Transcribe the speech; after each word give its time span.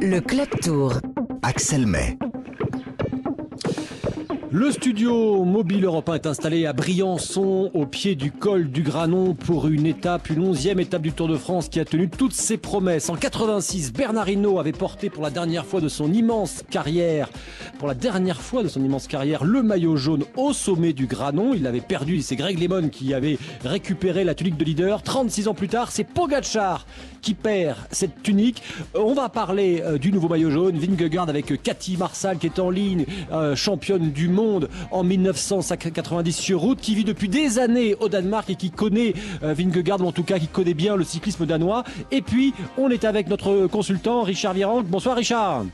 Le 0.00 0.20
Club 0.20 0.48
Tour. 0.62 0.94
Axel 1.42 1.86
May. 1.86 2.16
Le 4.56 4.70
studio 4.70 5.42
mobile 5.44 5.84
européen 5.84 6.14
est 6.14 6.26
installé 6.28 6.64
à 6.64 6.72
Briançon, 6.72 7.72
au 7.74 7.86
pied 7.86 8.14
du 8.14 8.30
col 8.30 8.70
du 8.70 8.82
Granon, 8.82 9.34
pour 9.34 9.66
une 9.66 9.84
étape, 9.84 10.30
une 10.30 10.44
onzième 10.44 10.78
étape 10.78 11.02
du 11.02 11.10
Tour 11.10 11.26
de 11.26 11.36
France 11.36 11.68
qui 11.68 11.80
a 11.80 11.84
tenu 11.84 12.08
toutes 12.08 12.34
ses 12.34 12.56
promesses. 12.56 13.10
En 13.10 13.16
86, 13.16 13.92
Bernard 13.92 14.28
Hinault 14.28 14.60
avait 14.60 14.70
porté 14.70 15.10
pour 15.10 15.24
la 15.24 15.30
dernière 15.30 15.66
fois 15.66 15.80
de 15.80 15.88
son 15.88 16.12
immense 16.12 16.62
carrière, 16.70 17.30
pour 17.80 17.88
la 17.88 17.94
dernière 17.94 18.40
fois 18.40 18.62
de 18.62 18.68
son 18.68 18.84
immense 18.84 19.08
carrière, 19.08 19.42
le 19.42 19.60
maillot 19.64 19.96
jaune 19.96 20.22
au 20.36 20.52
sommet 20.52 20.92
du 20.92 21.08
Granon. 21.08 21.52
Il 21.52 21.66
avait 21.66 21.80
perdu, 21.80 22.22
c'est 22.22 22.36
Greg 22.36 22.60
Lemon 22.60 22.90
qui 22.90 23.12
avait 23.12 23.38
récupéré 23.64 24.22
la 24.22 24.36
tunique 24.36 24.56
de 24.56 24.64
leader. 24.64 25.02
36 25.02 25.48
ans 25.48 25.54
plus 25.54 25.66
tard, 25.66 25.90
c'est 25.90 26.04
Pogacar 26.04 26.86
qui 27.22 27.34
perd 27.34 27.78
cette 27.90 28.22
tunique. 28.22 28.62
Euh, 28.94 29.00
on 29.00 29.14
va 29.14 29.28
parler 29.30 29.82
euh, 29.82 29.98
du 29.98 30.12
nouveau 30.12 30.28
maillot 30.28 30.50
jaune, 30.50 30.78
Vingegaard 30.78 31.28
avec 31.28 31.60
Cathy 31.60 31.96
Marsal 31.96 32.38
qui 32.38 32.46
est 32.46 32.58
en 32.60 32.70
ligne, 32.70 33.06
euh, 33.32 33.56
championne 33.56 34.10
du 34.12 34.28
monde 34.28 34.43
en 34.90 35.04
1990 35.04 36.32
sur 36.32 36.60
route, 36.60 36.80
qui 36.80 36.94
vit 36.94 37.04
depuis 37.04 37.28
des 37.28 37.58
années 37.58 37.94
au 38.00 38.08
Danemark 38.08 38.50
et 38.50 38.54
qui 38.54 38.70
connaît 38.70 39.14
euh, 39.42 39.54
Vingegaard, 39.54 40.00
ou 40.00 40.06
en 40.06 40.12
tout 40.12 40.22
cas 40.22 40.38
qui 40.38 40.48
connaît 40.48 40.74
bien 40.74 40.96
le 40.96 41.04
cyclisme 41.04 41.46
danois. 41.46 41.84
Et 42.10 42.22
puis, 42.22 42.54
on 42.78 42.90
est 42.90 43.04
avec 43.04 43.28
notre 43.28 43.66
consultant 43.66 44.22
Richard 44.22 44.54
Virang. 44.54 44.84
Bonsoir 44.84 45.16
Richard. 45.16 45.64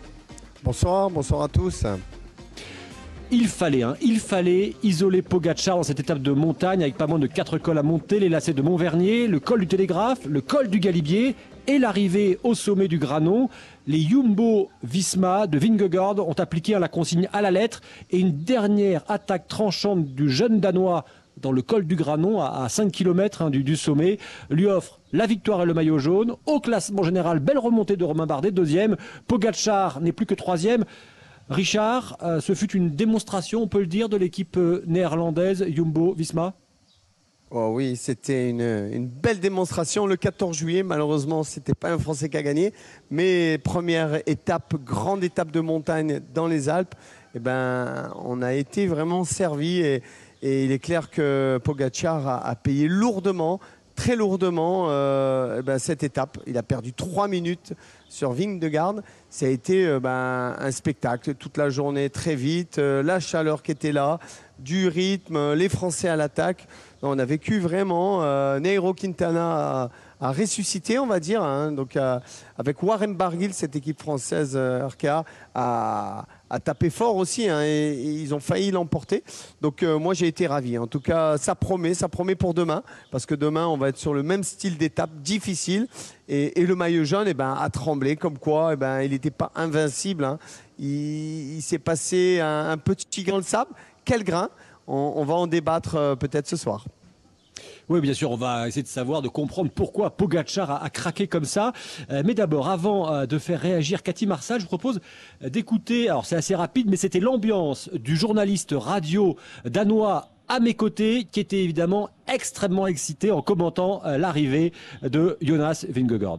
Bonsoir, 0.62 1.10
bonsoir 1.10 1.42
à 1.42 1.48
tous. 1.48 1.84
Il 3.32 3.46
fallait, 3.46 3.84
hein, 3.84 3.94
il 4.02 4.18
fallait 4.18 4.74
isoler 4.82 5.22
Pogacar 5.22 5.76
dans 5.76 5.84
cette 5.84 6.00
étape 6.00 6.20
de 6.20 6.32
montagne 6.32 6.82
avec 6.82 6.96
pas 6.96 7.06
moins 7.06 7.20
de 7.20 7.28
quatre 7.28 7.58
cols 7.58 7.78
à 7.78 7.84
monter, 7.84 8.18
les 8.18 8.28
lacets 8.28 8.54
de 8.54 8.62
Montvernier, 8.62 9.28
le 9.28 9.38
col 9.38 9.60
du 9.60 9.68
Télégraphe, 9.68 10.26
le 10.26 10.40
col 10.40 10.68
du 10.68 10.80
Galibier 10.80 11.36
et 11.70 11.78
l'arrivée 11.78 12.38
au 12.42 12.54
sommet 12.54 12.88
du 12.88 12.98
Granon. 12.98 13.48
Les 13.86 14.00
Jumbo 14.00 14.70
Visma 14.82 15.46
de 15.46 15.56
Vingegaard 15.56 16.18
ont 16.18 16.34
appliqué 16.34 16.76
la 16.76 16.88
consigne 16.88 17.28
à 17.32 17.40
la 17.42 17.52
lettre 17.52 17.80
et 18.10 18.18
une 18.18 18.32
dernière 18.42 19.04
attaque 19.08 19.46
tranchante 19.46 20.04
du 20.06 20.28
jeune 20.28 20.58
Danois 20.58 21.04
dans 21.36 21.52
le 21.52 21.62
col 21.62 21.86
du 21.86 21.94
Granon 21.94 22.42
à 22.42 22.68
5 22.68 22.90
km 22.90 23.42
hein, 23.42 23.50
du, 23.50 23.76
sommet 23.76 24.18
lui 24.50 24.66
offre 24.66 25.00
la 25.12 25.26
victoire 25.26 25.62
et 25.62 25.66
le 25.66 25.72
maillot 25.72 25.98
jaune. 25.98 26.34
Au 26.44 26.58
classement 26.58 27.04
général, 27.04 27.38
belle 27.38 27.58
remontée 27.58 27.96
de 27.96 28.04
Romain 28.04 28.26
Bardet, 28.26 28.50
deuxième. 28.50 28.96
Pogacar 29.28 30.00
n'est 30.00 30.12
plus 30.12 30.26
que 30.26 30.34
troisième. 30.34 30.84
Richard, 31.48 32.16
euh, 32.22 32.40
ce 32.40 32.52
fut 32.54 32.72
une 32.72 32.90
démonstration, 32.90 33.62
on 33.62 33.68
peut 33.68 33.80
le 33.80 33.86
dire, 33.86 34.08
de 34.08 34.16
l'équipe 34.16 34.56
euh, 34.56 34.82
néerlandaise 34.86 35.64
Jumbo 35.68 36.14
Visma? 36.14 36.54
Oh 37.52 37.72
oui, 37.72 37.96
c'était 37.96 38.48
une, 38.48 39.08
belle 39.08 39.40
démonstration. 39.40 40.06
Le 40.06 40.14
14 40.14 40.56
juillet, 40.56 40.84
malheureusement, 40.84 41.42
ce 41.42 41.58
n'était 41.58 41.74
pas 41.74 41.90
un 41.90 41.98
Français 41.98 42.28
qui 42.28 42.36
a 42.36 42.42
gagné. 42.44 42.72
Mais 43.10 43.58
première 43.58 44.22
étape, 44.26 44.76
grande 44.84 45.24
étape 45.24 45.50
de 45.50 45.58
montagne 45.58 46.20
dans 46.32 46.46
les 46.46 46.68
Alpes, 46.68 46.94
eh 47.34 47.40
ben, 47.40 48.12
on 48.22 48.40
a 48.42 48.52
été 48.54 48.86
vraiment 48.86 49.24
servi. 49.24 49.80
Et, 49.80 50.02
il 50.42 50.70
est 50.70 50.78
clair 50.78 51.10
que 51.10 51.60
Pogacar 51.64 52.26
a, 52.26 52.46
a 52.46 52.54
payé 52.54 52.86
lourdement, 52.86 53.60
très 54.00 54.16
lourdement, 54.16 54.86
euh, 54.88 55.58
eh 55.58 55.62
ben, 55.62 55.78
cette 55.78 56.02
étape. 56.02 56.38
Il 56.46 56.56
a 56.56 56.62
perdu 56.62 56.94
trois 56.94 57.28
minutes 57.28 57.74
sur 58.08 58.32
Vingegaard. 58.32 58.96
Ça 59.28 59.44
a 59.44 59.48
été 59.50 59.86
euh, 59.86 60.00
ben, 60.00 60.56
un 60.58 60.70
spectacle 60.70 61.34
toute 61.34 61.58
la 61.58 61.68
journée, 61.68 62.08
très 62.08 62.34
vite. 62.34 62.78
Euh, 62.78 63.02
la 63.02 63.20
chaleur 63.20 63.62
qui 63.62 63.72
était 63.72 63.92
là, 63.92 64.18
du 64.58 64.88
rythme, 64.88 65.52
les 65.52 65.68
Français 65.68 66.08
à 66.08 66.16
l'attaque. 66.16 66.66
On 67.02 67.18
a 67.18 67.24
vécu 67.24 67.60
vraiment. 67.60 68.22
Euh, 68.22 68.60
Nairo 68.60 68.92
Quintana 68.92 69.90
a, 70.20 70.32
ressuscité, 70.32 70.98
on 70.98 71.06
va 71.06 71.18
dire. 71.18 71.42
Hein, 71.42 71.72
donc, 71.72 71.96
euh, 71.96 72.20
avec 72.58 72.82
Warren 72.82 73.14
Barguil, 73.14 73.54
cette 73.54 73.74
équipe 73.74 74.02
française 74.02 74.52
euh, 74.54 74.86
RKA 74.86 75.24
a, 75.54 76.26
tapé 76.62 76.90
fort 76.90 77.16
aussi. 77.16 77.48
Hein, 77.48 77.62
et, 77.62 77.94
ils 77.94 78.34
ont 78.34 78.40
failli 78.40 78.70
l'emporter. 78.70 79.24
Donc, 79.62 79.82
euh, 79.82 79.98
moi, 79.98 80.12
j'ai 80.12 80.26
été 80.26 80.46
ravi. 80.46 80.76
En 80.76 80.86
tout 80.86 81.00
cas, 81.00 81.38
ça 81.38 81.54
promet. 81.54 81.94
Ça 81.94 82.08
promet 82.08 82.34
pour 82.34 82.52
demain. 82.52 82.82
Parce 83.10 83.24
que 83.24 83.34
demain, 83.34 83.66
on 83.66 83.78
va 83.78 83.88
être 83.88 83.98
sur 83.98 84.12
le 84.12 84.22
même 84.22 84.44
style 84.44 84.76
d'étape 84.76 85.22
difficile. 85.22 85.88
Et, 86.28 86.52
le 86.66 86.74
maillot 86.74 87.04
jaune 87.04 87.28
eh 87.28 87.34
ben, 87.34 87.56
a 87.58 87.70
tremblé. 87.70 88.16
Comme 88.16 88.36
quoi, 88.36 88.74
eh 88.74 88.76
ben, 88.76 89.00
il 89.00 89.12
n'était 89.12 89.30
pas 89.30 89.52
invincible. 89.54 90.24
Hein. 90.24 90.38
Il, 90.78 91.56
il 91.56 91.62
s'est 91.62 91.78
passé 91.78 92.40
un, 92.40 92.68
un 92.68 92.76
petit 92.76 93.22
grain 93.22 93.38
de 93.38 93.44
sable. 93.44 93.70
Quel 94.04 94.22
grain? 94.22 94.50
On, 94.90 95.24
va 95.24 95.34
en 95.34 95.46
débattre 95.46 95.94
euh, 95.94 96.16
peut-être 96.16 96.46
ce 96.46 96.56
soir. 96.56 96.84
Oui, 97.88 98.00
bien 98.00 98.14
sûr, 98.14 98.30
on 98.30 98.36
va 98.36 98.68
essayer 98.68 98.82
de 98.82 98.88
savoir, 98.88 99.20
de 99.20 99.28
comprendre 99.28 99.70
pourquoi 99.74 100.10
Pogacar 100.10 100.70
a, 100.70 100.82
a 100.82 100.90
craqué 100.90 101.26
comme 101.26 101.44
ça. 101.44 101.72
Euh, 102.10 102.22
mais 102.24 102.34
d'abord, 102.34 102.68
avant 102.68 103.12
euh, 103.12 103.26
de 103.26 103.38
faire 103.38 103.60
réagir 103.60 104.02
Cathy 104.02 104.26
Marsal, 104.26 104.60
je 104.60 104.64
vous 104.64 104.68
propose 104.68 105.00
d'écouter, 105.40 106.08
alors 106.08 106.24
c'est 106.24 106.36
assez 106.36 106.54
rapide, 106.54 106.88
mais 106.88 106.96
c'était 106.96 107.20
l'ambiance 107.20 107.90
du 107.92 108.16
journaliste 108.16 108.74
radio 108.76 109.36
danois 109.64 110.28
à 110.48 110.58
mes 110.58 110.74
côtés, 110.74 111.28
qui 111.30 111.38
était 111.38 111.62
évidemment 111.62 112.10
extrêmement 112.30 112.86
excité 112.86 113.30
en 113.32 113.42
commentant 113.42 114.02
euh, 114.04 114.16
l'arrivée 114.16 114.72
de 115.02 115.36
Jonas 115.42 115.84
Vingegaard. 115.88 116.38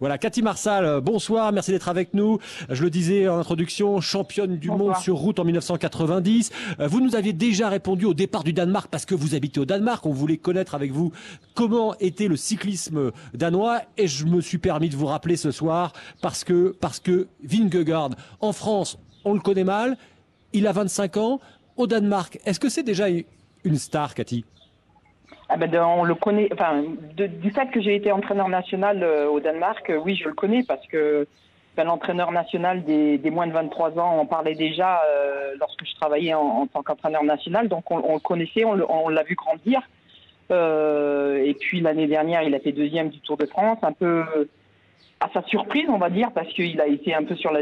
Voilà, 0.00 0.18
Cathy 0.18 0.42
Marsal, 0.42 0.84
euh, 0.84 1.00
bonsoir, 1.00 1.52
merci 1.52 1.70
d'être 1.70 1.88
avec 1.88 2.14
nous. 2.14 2.38
Je 2.68 2.82
le 2.82 2.90
disais 2.90 3.28
en 3.28 3.38
introduction, 3.38 4.00
championne 4.00 4.56
du 4.56 4.68
bonsoir. 4.68 4.88
monde 4.88 5.02
sur 5.02 5.16
route 5.16 5.38
en 5.38 5.44
1990. 5.44 6.50
Euh, 6.80 6.86
vous 6.86 7.00
nous 7.00 7.16
aviez 7.16 7.32
déjà 7.32 7.68
répondu 7.68 8.06
au 8.06 8.14
départ 8.14 8.44
du 8.44 8.52
Danemark 8.52 8.88
parce 8.90 9.04
que 9.04 9.14
vous 9.14 9.34
habitez 9.34 9.60
au 9.60 9.64
Danemark. 9.66 10.04
On 10.06 10.12
voulait 10.12 10.38
connaître 10.38 10.74
avec 10.74 10.92
vous 10.92 11.12
comment 11.54 11.94
était 12.00 12.28
le 12.28 12.36
cyclisme 12.36 13.12
danois 13.34 13.82
et 13.96 14.06
je 14.06 14.24
me 14.24 14.40
suis 14.40 14.58
permis 14.58 14.88
de 14.88 14.96
vous 14.96 15.06
rappeler 15.06 15.36
ce 15.36 15.50
soir 15.50 15.92
parce 16.22 16.44
que, 16.44 16.74
parce 16.80 17.00
que 17.00 17.28
Vingegaard, 17.42 18.10
en 18.40 18.52
France, 18.52 18.98
on 19.24 19.34
le 19.34 19.40
connaît 19.40 19.64
mal. 19.64 19.96
Il 20.52 20.66
a 20.66 20.72
25 20.72 21.16
ans. 21.16 21.40
Au 21.76 21.86
Danemark, 21.86 22.38
est-ce 22.44 22.60
que 22.60 22.68
c'est 22.68 22.82
déjà 22.82 23.06
une 23.08 23.76
star, 23.76 24.14
Cathy? 24.14 24.44
Ah 25.48 25.56
ben, 25.56 25.74
on 25.82 26.04
le 26.04 26.14
connaît. 26.14 26.48
Du 27.16 27.50
fait 27.50 27.66
que 27.70 27.80
j'ai 27.80 27.96
été 27.96 28.12
entraîneur 28.12 28.48
national 28.48 29.02
euh, 29.02 29.28
au 29.28 29.40
Danemark, 29.40 29.90
euh, 29.90 29.96
oui, 29.96 30.14
je 30.14 30.28
le 30.28 30.34
connais 30.34 30.62
parce 30.62 30.86
que 30.86 31.26
ben, 31.76 31.84
l'entraîneur 31.84 32.30
national 32.30 32.84
des, 32.84 33.18
moins 33.30 33.48
de 33.48 33.52
23 33.52 33.98
ans 33.98 34.18
en 34.18 34.26
parlait 34.26 34.54
déjà 34.54 35.00
euh, 35.06 35.54
lorsque 35.58 35.84
je 35.84 35.94
travaillais 35.96 36.34
en, 36.34 36.66
tant 36.68 36.82
qu'entraîneur 36.82 37.24
national. 37.24 37.68
Donc, 37.68 37.90
on, 37.90 37.96
on, 37.96 38.14
le 38.14 38.20
connaissait, 38.20 38.64
on 38.64 39.08
l'a 39.08 39.22
vu 39.24 39.34
grandir. 39.34 39.80
Et 40.50 41.54
puis 41.60 41.80
l'année 41.80 42.08
dernière, 42.08 42.42
il 42.42 42.54
a 42.54 42.60
fait 42.60 42.72
deuxième 42.72 43.08
du 43.08 43.20
Tour 43.20 43.36
de 43.36 43.46
France, 43.46 43.78
un 43.82 43.92
peu 43.92 44.24
à 45.20 45.28
sa 45.34 45.42
surprise, 45.46 45.86
on 45.88 45.98
va 45.98 46.08
dire, 46.08 46.30
parce 46.32 46.48
qu'il 46.48 46.80
a 46.80 46.86
été 46.86 47.14
un 47.14 47.24
peu 47.24 47.36
sur 47.36 47.52
la 47.52 47.60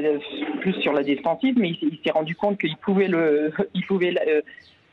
plus 0.60 0.74
sur 0.80 0.92
la 0.92 1.02
défensive, 1.02 1.56
mais 1.58 1.70
il, 1.70 1.98
s'est 2.04 2.12
rendu 2.12 2.36
compte 2.36 2.58
qu'il 2.58 2.76
pouvait 2.76 3.08
le, 3.08 3.52
il 3.74 3.84
pouvait 3.86 4.14
euh, 4.28 4.40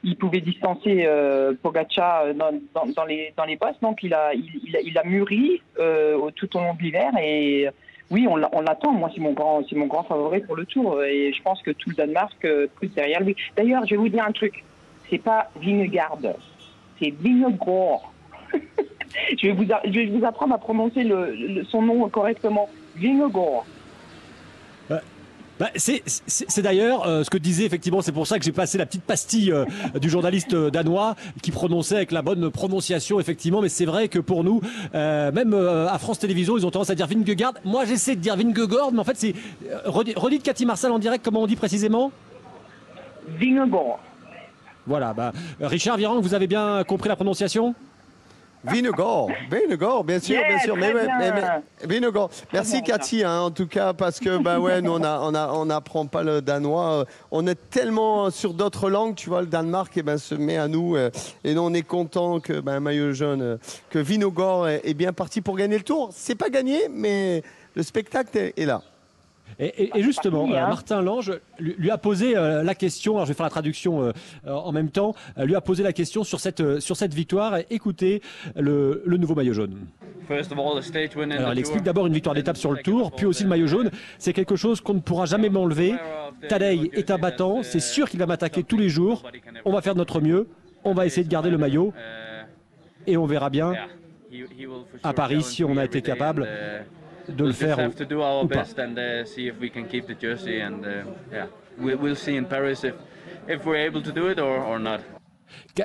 il 0.04 0.18
pouvait 0.18 0.42
distancer 0.42 1.04
euh, 1.06 1.54
Pogacar 1.62 2.34
dans, 2.34 2.52
dans, 2.96 3.06
les 3.06 3.34
dans 3.38 3.46
les 3.46 3.56
bosses, 3.56 3.80
donc 3.82 4.04
il 4.04 4.14
a 4.14 4.34
il, 4.34 4.78
il 4.84 4.98
a 4.98 5.04
mûri 5.04 5.62
euh, 5.80 6.30
tout 6.36 6.56
au 6.58 6.60
long 6.60 6.74
de 6.74 6.82
l'hiver 6.82 7.12
et 7.22 7.70
oui, 8.12 8.28
on 8.28 8.36
l'attend. 8.38 8.92
Moi, 8.92 9.10
c'est 9.14 9.22
mon 9.22 9.34
grand 9.34 9.64
c'est 9.68 9.76
mon 9.76 9.88
grand 9.88 10.04
favori 10.04 10.42
pour 10.42 10.56
le 10.56 10.66
Tour 10.66 11.04
et 11.04 11.34
je 11.34 11.42
pense 11.42 11.62
que 11.64 11.72
tout 11.72 11.90
le 11.90 11.96
Danemark 11.96 12.34
euh, 12.46 12.68
plus 12.76 12.88
derrière 12.90 13.22
lui. 13.22 13.36
D'ailleurs, 13.58 13.84
je 13.86 13.92
vais 13.92 13.98
vous 13.98 14.10
dire 14.10 14.26
un 14.26 14.32
truc, 14.32 14.64
c'est 15.10 15.18
pas 15.22 15.50
Vingegaard, 15.56 16.20
c'est 17.00 17.12
Vingegaard. 17.12 18.12
je, 19.38 19.48
vais 19.48 19.54
vous, 19.54 19.66
je 19.86 19.92
vais 19.92 20.06
vous 20.08 20.26
apprendre 20.26 20.54
à 20.54 20.58
prononcer 20.58 21.04
le, 21.04 21.36
le, 21.36 21.64
son 21.66 21.82
nom 21.82 22.08
correctement. 22.10 22.70
Vingegaard. 22.96 23.66
Bah, 25.58 25.70
c'est 25.76 26.62
d'ailleurs 26.62 27.08
euh, 27.08 27.24
ce 27.24 27.30
que 27.30 27.38
disait 27.38 27.64
effectivement, 27.64 28.02
c'est 28.02 28.12
pour 28.12 28.28
ça 28.28 28.38
que 28.38 28.44
j'ai 28.44 28.52
passé 28.52 28.78
la 28.78 28.86
petite 28.86 29.04
pastille 29.04 29.54
euh, 29.54 29.64
du 30.02 30.10
journaliste 30.10 30.54
euh, 30.54 30.70
danois 30.70 31.16
qui 31.42 31.52
prononçait 31.52 31.96
avec 31.96 32.12
la 32.12 32.22
bonne 32.22 32.50
prononciation 32.52 33.22
effectivement, 33.22 33.62
mais 33.62 33.70
c'est 33.70 33.86
vrai 33.86 34.10
que 34.10 34.20
pour 34.20 34.44
nous, 34.44 34.60
même 34.94 35.54
à 35.54 35.98
France 35.98 36.20
Télévisions, 36.20 36.58
ils 36.58 36.66
ont 36.66 36.72
tendance 36.72 36.90
à 36.90 36.96
dire 36.96 37.08
Vingegaard. 37.08 37.54
Moi 37.64 37.86
j'essaie 37.86 38.16
de 38.16 38.22
dire 38.22 38.36
Vingegaard, 38.36 38.92
mais 38.92 39.00
en 39.00 39.04
fait 39.06 39.16
c'est 39.16 39.34
redites 39.86 40.44
Cathy 40.44 40.66
Marcel 40.66 40.92
en 40.92 41.00
direct 41.00 41.24
comment 41.24 41.44
on 41.44 41.48
dit 41.48 41.56
précisément? 41.56 42.12
Vingegaard. 43.40 44.00
Voilà, 44.86 45.14
bah, 45.14 45.32
Richard 45.62 45.98
Virang, 45.98 46.20
vous 46.20 46.34
avez 46.34 46.48
bien 46.48 46.84
compris 46.84 47.10
la 47.10 47.16
prononciation? 47.16 47.76
Vinogor, 48.68 49.30
Vinogor, 49.50 50.04
bien 50.04 50.20
sûr, 50.20 50.36
yeah, 50.36 50.48
bien 50.48 50.60
sûr. 50.60 50.76
Mais, 50.76 50.94
mais, 50.94 51.08
mais, 51.32 51.88
Vinogor. 51.88 52.30
Merci 52.54 52.82
Cathy, 52.82 53.24
hein, 53.24 53.42
en 53.42 53.52
tout 53.52 53.68
cas, 53.68 53.94
parce 53.94 54.20
que 54.20 54.38
bah 54.38 54.60
ouais, 54.60 54.82
nous 54.82 54.92
on 54.92 55.04
a, 55.04 55.20
on 55.22 55.34
a, 55.34 55.50
on 55.54 55.66
n'apprend 55.66 56.06
pas 56.08 56.24
le 56.24 56.42
danois. 56.42 57.06
On 57.32 57.46
est 57.48 57.70
tellement 57.70 58.30
sur 58.32 58.54
d'autres 58.54 58.90
langues, 58.90 59.16
tu 59.16 59.30
vois, 59.30 59.42
le 59.42 59.48
Danemark, 59.48 59.96
et 59.96 60.00
eh 60.00 60.04
ben 60.04 60.18
se 60.18 60.36
met 60.36 60.58
à 60.58 60.68
nous, 60.68 60.98
et 60.98 61.54
nous 61.54 61.62
on 61.62 61.74
est 61.74 61.84
content 61.84 62.40
que 62.40 62.60
ben 62.60 62.80
maillot 62.80 63.14
jaune, 63.14 63.60
que 63.90 64.00
Vinogor 64.00 64.68
est, 64.68 64.82
est 64.84 64.94
bien 64.94 65.14
parti 65.14 65.42
pour 65.42 65.56
gagner 65.58 65.78
le 65.78 65.84
tour. 65.84 66.10
C'est 66.12 66.36
pas 66.36 66.50
gagné, 66.50 66.90
mais 66.90 67.44
le 67.76 67.84
spectacle 67.84 68.54
est 68.56 68.66
là. 68.66 68.82
Et, 69.60 69.92
justement, 70.02 70.46
hein. 70.46 70.68
Martin 70.68 71.02
Lange 71.02 71.40
lui, 71.60 71.90
a 71.90 71.98
posé 71.98 72.34
la 72.34 72.76
question, 72.76 73.14
alors 73.14 73.26
je 73.26 73.32
vais 73.32 73.38
faire 73.38 73.46
la 73.46 73.50
traduction 73.50 74.12
en 74.46 74.72
même 74.72 74.90
temps, 74.90 75.16
lui 75.38 75.56
a 75.56 75.62
posé 75.62 75.84
la 75.84 75.94
question 75.94 76.24
sur 76.24 76.40
cette, 76.40 76.80
sur 76.80 76.98
cette 76.98 77.14
victoire. 77.14 77.60
Écoutez 77.70 78.22
le, 78.56 79.02
le 79.06 79.18
nouveau 79.18 79.36
maillot 79.36 79.54
jaune. 79.54 79.78
Alors, 80.30 81.54
il 81.54 81.60
explique 81.60 81.84
d'abord 81.84 82.08
une 82.08 82.14
victoire 82.14 82.36
d'étape 82.36 82.58
sur 82.58 82.72
le 82.72 82.82
tour, 82.82 83.12
puis 83.12 83.26
aussi 83.26 83.44
le 83.44 83.50
maillot 83.50 83.68
jaune. 83.68 83.92
C'est 84.18 84.34
quelque 84.34 84.56
chose 84.56 84.82
qu'on 84.82 84.96
ne 84.96 85.00
pourra 85.00 85.26
jamais 85.26 85.50
m'enlever. 85.50 85.96
Tadei 86.50 86.90
est 86.94 87.12
un 87.12 87.18
battant, 87.18 87.64
c'est 87.64 87.80
sûr 87.80 88.10
qu'il 88.10 88.20
va 88.20 88.26
m'attaquer 88.26 88.64
tous 88.64 88.78
les 88.78 88.90
jours. 88.90 89.24
On 89.64 89.72
va 89.72 89.82
faire 89.82 89.94
de 89.94 90.00
notre 90.00 90.22
mieux, 90.22 90.48
on 90.84 90.94
va 90.94 91.06
essayer 91.06 91.24
de 91.24 91.32
garder 91.32 91.50
le 91.50 91.58
maillot 91.58 91.94
et 93.08 93.18
on 93.18 93.26
verra 93.26 93.50
bien 93.50 93.74
à 95.04 95.14
Paris 95.14 95.44
si 95.44 95.64
on 95.64 95.78
a 95.78 95.86
été 95.86 96.02
capable 96.02 96.48
de 97.28 97.44
we 97.44 97.50
le 97.50 97.54
faire. 97.54 97.78
Have 97.78 97.96
to 97.96 98.06
do 98.06 98.22
our 98.22 98.46
best 98.46 98.78
and 98.80 98.98
uh, 98.98 99.26
see 99.26 99.48
if 99.48 99.60
we 99.60 99.70
can 99.70 99.88
keep 99.88 100.08
the 100.08 100.16
jersey 100.16 100.60
and 100.60 100.86
uh, 100.86 101.04
yeah, 101.32 101.48
we, 101.78 101.96
we'll 101.96 102.16
see 102.16 102.36
in 102.36 102.46
Paris 102.46 102.84
if 102.84 102.96
if 103.48 103.66
we're 103.66 103.88
able 103.88 104.02
to 104.02 104.12
do 104.12 104.28
it 104.28 104.40
or 104.40 104.64
or 104.64 104.80
not. 104.80 105.02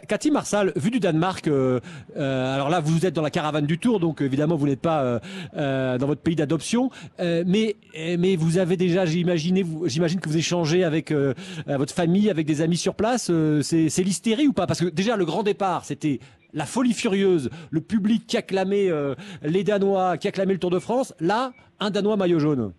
Cathy 0.08 0.30
Marsal, 0.30 0.72
vu 0.76 0.90
du 0.90 1.00
Danemark, 1.00 1.48
euh, 1.48 1.80
euh, 2.16 2.54
alors 2.54 2.70
là 2.70 2.80
vous 2.80 3.06
êtes 3.06 3.14
dans 3.14 3.22
la 3.22 3.30
caravane 3.30 3.66
du 3.66 3.78
Tour, 3.78 3.98
donc 3.98 4.20
évidemment 4.20 4.56
vous 4.56 4.66
n'êtes 4.66 4.80
pas 4.80 5.20
euh, 5.56 5.98
dans 5.98 6.06
votre 6.06 6.20
pays 6.20 6.36
d'adoption, 6.36 6.90
mais 7.18 7.76
mais 7.96 8.36
vous 8.36 8.58
avez 8.58 8.76
déjà, 8.76 9.04
j'imagine 9.04 9.64
que 10.20 10.28
vous 10.28 10.36
échangez 10.36 10.84
avec 10.84 11.12
votre 11.66 11.94
famille, 11.94 12.30
avec 12.30 12.46
des 12.46 12.62
amis 12.62 12.76
sur 12.76 12.94
place. 12.94 13.30
c'est 13.62 14.02
l'hystérie 14.02 14.46
ou 14.46 14.52
pas? 14.52 14.66
Parce 14.66 14.80
que 14.80 14.86
déjà 14.86 15.16
le 15.16 15.24
grand 15.24 15.42
départ, 15.42 15.84
c'était 15.84 16.20
la 16.52 16.66
folie 16.66 16.94
furieuse, 16.94 17.50
le 17.70 17.80
public 17.80 18.26
qui 18.26 18.36
acclamait 18.36 18.90
les 19.42 19.64
Danois, 19.64 20.18
qui 20.18 20.28
acclamait 20.28 20.54
le 20.54 20.60
Tour 20.60 20.70
de 20.70 20.78
France. 20.78 21.14
Là, 21.20 21.52
un 21.80 21.90
Danois 21.90 22.16
maillot 22.16 22.38
jaune. 22.38 22.72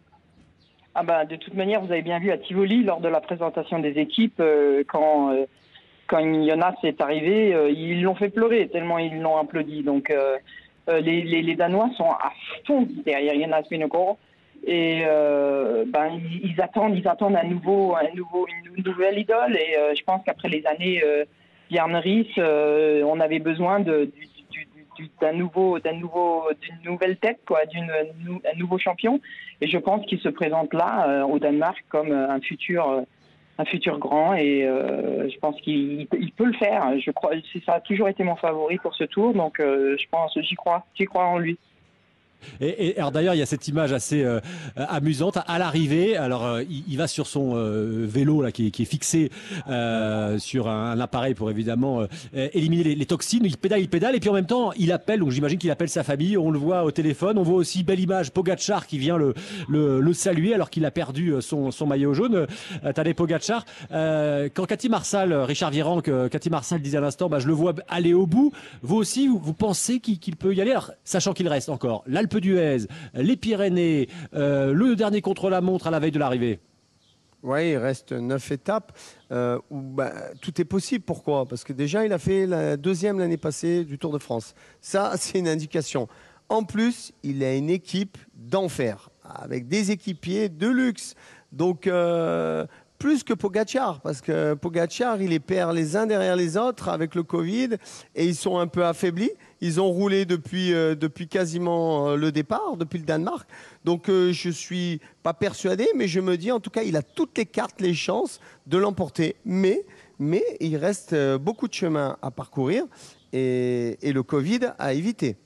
Ah 0.94 1.04
bah, 1.04 1.26
de 1.26 1.38
toute 1.38 1.54
manière, 1.54 1.82
vous 1.82 1.92
avez 1.92 2.02
bien 2.02 2.20
vu 2.20 2.32
à 2.32 2.38
Tivoli 2.38 2.84
lors 2.84 3.00
de 3.00 3.08
la 3.08 3.22
présentation 3.22 3.80
des 3.80 3.98
équipes 4.00 4.42
quand 4.88 5.32
quand 6.12 6.22
Jonas 6.22 6.76
est 6.84 7.02
arrivé, 7.02 7.56
euh, 7.56 7.72
ils 7.72 8.04
l'ont 8.04 8.16
fait 8.16 8.30
pleurer 8.30 8.68
tellement 8.68 9.00
ils 9.00 9.20
l'ont 9.22 9.38
applaudi. 9.38 9.82
Donc 9.82 10.12
euh, 10.12 10.38
euh, 10.90 11.00
les, 11.00 11.22
les, 11.22 11.56
Danois 11.56 11.90
sont 11.96 12.10
à 12.10 12.34
fond 12.68 12.86
derrière 13.06 13.34
Jonas 13.34 13.64
Vingegaard 13.72 14.18
et 14.68 15.04
ben 15.88 16.22
ils, 16.44 16.62
attendent 16.62 16.96
ils 16.96 17.08
attendent 17.08 17.36
un 17.36 17.48
nouveau 17.48 17.96
un 17.96 18.14
nouveau 18.14 18.46
une, 18.46 18.84
nouvelle 18.84 19.18
idole. 19.18 19.56
Et 19.58 19.76
je 19.96 20.04
pense 20.04 20.22
qu'après 20.24 20.50
les 20.50 20.64
années 20.68 21.02
Bjarne 21.72 22.00
on 23.04 23.20
avait 23.20 23.40
besoin 23.40 23.80
d'un 23.80 25.34
nouveau 25.34 25.80
d'un 25.80 25.94
nouveau 25.94 26.48
d'une 26.62 26.92
nouvelle 26.92 27.18
tête 27.18 27.40
quoi 27.48 27.66
d'une 27.66 27.90
un 27.90 28.58
nouveau 28.60 28.78
champion. 28.78 29.20
Et 29.62 29.68
je 29.68 29.80
pense 29.80 30.06
qu'il 30.06 30.20
se 30.20 30.30
présente 30.30 30.74
là 30.76 31.26
au 31.26 31.40
Danemark 31.40 31.84
comme 31.90 32.12
un 32.12 32.40
futur 32.42 33.04
un 33.58 33.66
futur 33.66 34.00
grand 34.00 34.34
et 34.34 34.66
euh, 34.66 35.30
je 35.30 35.38
pense 35.40 35.60
qu'il 35.62 36.08
peut 36.10 36.46
le 36.46 36.54
faire. 36.54 37.00
Je 37.00 37.12
crois, 37.12 37.32
ça 37.66 37.74
a 37.76 37.80
toujours 37.80 38.08
été 38.08 38.24
mon 38.24 38.36
favori 38.36 38.78
pour 38.78 38.96
ce 38.96 39.04
tour, 39.04 39.34
donc 39.34 39.60
euh, 39.60 39.96
je 40.00 40.06
pense, 40.10 40.38
j'y 40.42 40.56
crois, 40.56 40.86
j'y 40.96 41.06
crois 41.06 41.26
en 41.26 41.38
lui. 41.38 41.58
Et, 42.60 42.98
alors 42.98 43.12
d'ailleurs, 43.12 43.34
il 43.34 43.40
y 43.40 43.42
a 43.42 43.46
cette 43.46 43.68
image 43.68 43.94
assez 43.94 44.24
euh, 44.24 44.40
amusante 44.76 45.38
à 45.46 45.60
l'arrivée. 45.60 46.18
Alors, 46.18 46.46
euh, 46.46 46.64
il, 46.64 46.98
va 46.98 47.08
sur 47.08 47.28
son 47.28 47.54
euh, 47.56 48.06
vélo 48.08 48.42
là, 48.42 48.52
qui, 48.52 48.68
est 48.68 48.86
fixé 48.86 49.32
sur 50.38 50.68
un, 50.68 51.00
appareil 51.00 51.34
pour 51.34 51.50
évidemment 51.50 52.06
éliminer 52.34 52.96
les, 52.96 53.06
toxines. 53.06 53.46
Il 53.46 53.58
pédale, 53.58 53.82
il 53.82 53.90
pédale, 53.90 54.16
et 54.16 54.20
puis 54.20 54.30
en 54.30 54.34
même 54.34 54.46
temps, 54.46 54.72
il 54.78 54.92
appelle. 54.92 55.20
Donc 55.20 55.32
j'imagine 55.32 55.58
qu'il 55.58 55.72
appelle 55.72 55.90
sa 55.90 56.04
famille. 56.04 56.38
On 56.38 56.52
le 56.52 56.60
voit 56.60 56.84
au 56.84 56.92
téléphone. 56.92 57.38
On 57.38 57.44
voit 57.44 57.56
aussi 57.56 57.84
belle 57.84 58.00
image 58.00 58.32
Pogachar 58.32 58.88
qui 58.88 58.98
vient 58.98 59.18
le, 59.18 59.34
le, 59.68 60.14
saluer 60.14 60.54
alors 60.54 60.70
qu'il 60.70 60.86
a 60.86 60.92
perdu 60.92 61.34
son, 61.40 61.72
son, 61.72 61.88
maillot 61.88 62.14
jaune. 62.14 62.48
Tadej 62.94 63.16
Pogachar. 63.16 63.66
quand 63.90 64.66
Cathy 64.66 64.90
Marsal, 64.90 65.34
Richard 65.34 65.72
Virenque, 65.72 66.12
Cathy 66.30 66.50
Marsal 66.50 66.82
disait 66.82 66.98
à 66.98 67.02
l'instant, 67.02 67.30
bah, 67.30 67.40
je 67.40 67.48
le 67.48 67.54
vois 67.54 67.74
aller 67.88 68.14
au 68.14 68.26
bout. 68.26 68.52
Vous 68.82 68.98
aussi, 68.98 69.28
vous, 69.28 69.54
pensez 69.54 70.00
qu'il 70.00 70.36
peut 70.36 70.54
y 70.54 70.62
aller, 70.62 70.72
alors, 70.72 70.92
sachant 71.04 71.34
qu'il 71.34 71.48
reste 71.48 71.70
encore 71.70 72.04
l'Alpe 72.32 72.44
d'Huez, 72.44 72.88
les 73.14 73.36
Pyrénées, 73.36 74.08
euh, 74.34 74.74
le 74.74 74.96
dernier 74.96 75.22
contre-la-montre 75.22 75.88
à 75.88 75.92
la 75.92 76.00
veille 76.00 76.12
de 76.12 76.20
l'arrivée 76.20 76.60
oui, 77.44 77.72
il 77.72 77.78
reste 77.78 78.12
neuf 78.12 78.52
étapes 78.52 78.96
euh, 79.32 79.58
bah, 79.72 80.14
tout 80.44 80.62
est 80.62 80.66
possible. 80.66 81.04
Pourquoi? 81.04 81.48
Parce 81.48 81.64
que 81.64 81.74
déjà, 81.74 82.06
il 82.06 82.14
a 82.14 82.20
fait 82.20 82.46
la 82.46 82.78
deuxième 82.78 83.18
l'année 83.18 83.36
passée 83.36 83.84
du 83.84 83.98
Tour 83.98 84.14
de 84.14 84.20
France. 84.20 84.54
Ça, 84.80 85.14
c'est 85.18 85.40
une 85.40 85.48
indication. 85.48 86.08
En 86.50 86.64
plus, 86.64 87.14
il 87.24 87.44
a 87.44 87.56
une 87.56 87.72
équipe 87.72 88.20
d'enfer, 88.36 89.10
avec 89.24 89.68
des 89.68 89.90
équipiers 89.90 90.50
de 90.50 90.68
luxe. 90.68 91.16
Donc, 91.52 91.88
euh, 91.88 92.68
plus 93.00 93.24
que 93.24 93.34
Pogachar, 93.34 94.02
parce 94.02 94.22
que 94.22 94.54
Pogachar, 94.54 95.20
il 95.20 95.30
les 95.32 95.40
perd 95.40 95.74
les 95.74 95.96
uns 95.96 96.06
derrière 96.06 96.36
les 96.36 96.58
autres 96.58 96.90
avec 96.90 97.16
le 97.16 97.24
Covid 97.24 97.70
et 98.14 98.28
ils 98.28 98.36
sont 98.36 98.60
un 98.60 98.68
peu 98.68 98.86
affaiblis. 98.86 99.32
Ils 99.62 99.80
ont 99.80 99.90
roulé 99.90 100.26
depuis, 100.26 100.74
euh, 100.74 100.96
depuis 100.96 101.28
quasiment 101.28 102.10
euh, 102.10 102.16
le 102.16 102.32
départ, 102.32 102.78
depuis 102.78 103.00
le 103.00 103.06
Danemark. 103.06 103.48
Donc 103.86 104.10
euh, 104.10 104.34
je 104.34 104.50
suis 104.50 105.00
pas 105.24 105.34
persuadé, 105.34 105.88
mais 105.96 106.08
je 106.08 106.20
me 106.20 106.36
dis 106.38 106.52
en 106.52 106.60
tout 106.60 106.72
cas, 106.72 106.84
il 106.84 106.98
a 106.98 107.04
toutes 107.04 107.38
les 107.38 107.46
cartes, 107.46 107.80
les 107.80 107.94
chances 107.94 108.40
de 108.68 108.78
l'emporter. 108.78 109.36
Mais, 109.46 109.86
mais 110.20 110.44
il 110.60 110.78
reste 110.78 111.16
beaucoup 111.38 111.68
de 111.68 111.74
chemin 111.74 112.18
à 112.22 112.32
parcourir 112.32 112.86
et, 113.34 113.98
et 114.02 114.14
le 114.14 114.24
Covid 114.24 114.74
à 114.80 114.94
éviter. 114.94 115.38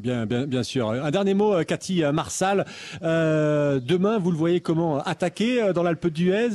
Bien, 0.00 0.24
bien, 0.24 0.46
bien 0.46 0.62
sûr. 0.62 0.90
Un 0.90 1.10
dernier 1.10 1.34
mot, 1.34 1.52
euh, 1.52 1.64
Cathy 1.64 2.04
euh, 2.04 2.12
Marsal. 2.12 2.64
Euh, 3.02 3.80
demain, 3.80 4.18
vous 4.18 4.30
le 4.30 4.36
voyez 4.36 4.60
comment 4.60 4.98
attaquer 5.00 5.72
dans 5.74 5.82
l'Alpe 5.82 6.06
d'Huez 6.06 6.50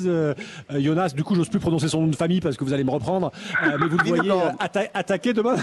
Jonas, 0.69 1.09
du 1.15 1.23
coup, 1.23 1.35
j'ose 1.35 1.49
plus 1.49 1.59
prononcer 1.59 1.87
son 1.89 2.01
nom 2.01 2.07
de 2.07 2.15
famille 2.15 2.39
parce 2.39 2.57
que 2.57 2.63
vous 2.63 2.73
allez 2.73 2.83
me 2.83 2.91
reprendre. 2.91 3.31
mais 3.61 3.87
vous 3.87 3.97
le 3.97 4.03
voyez 4.05 4.31
attaquer 4.93 5.33
demain? 5.33 5.55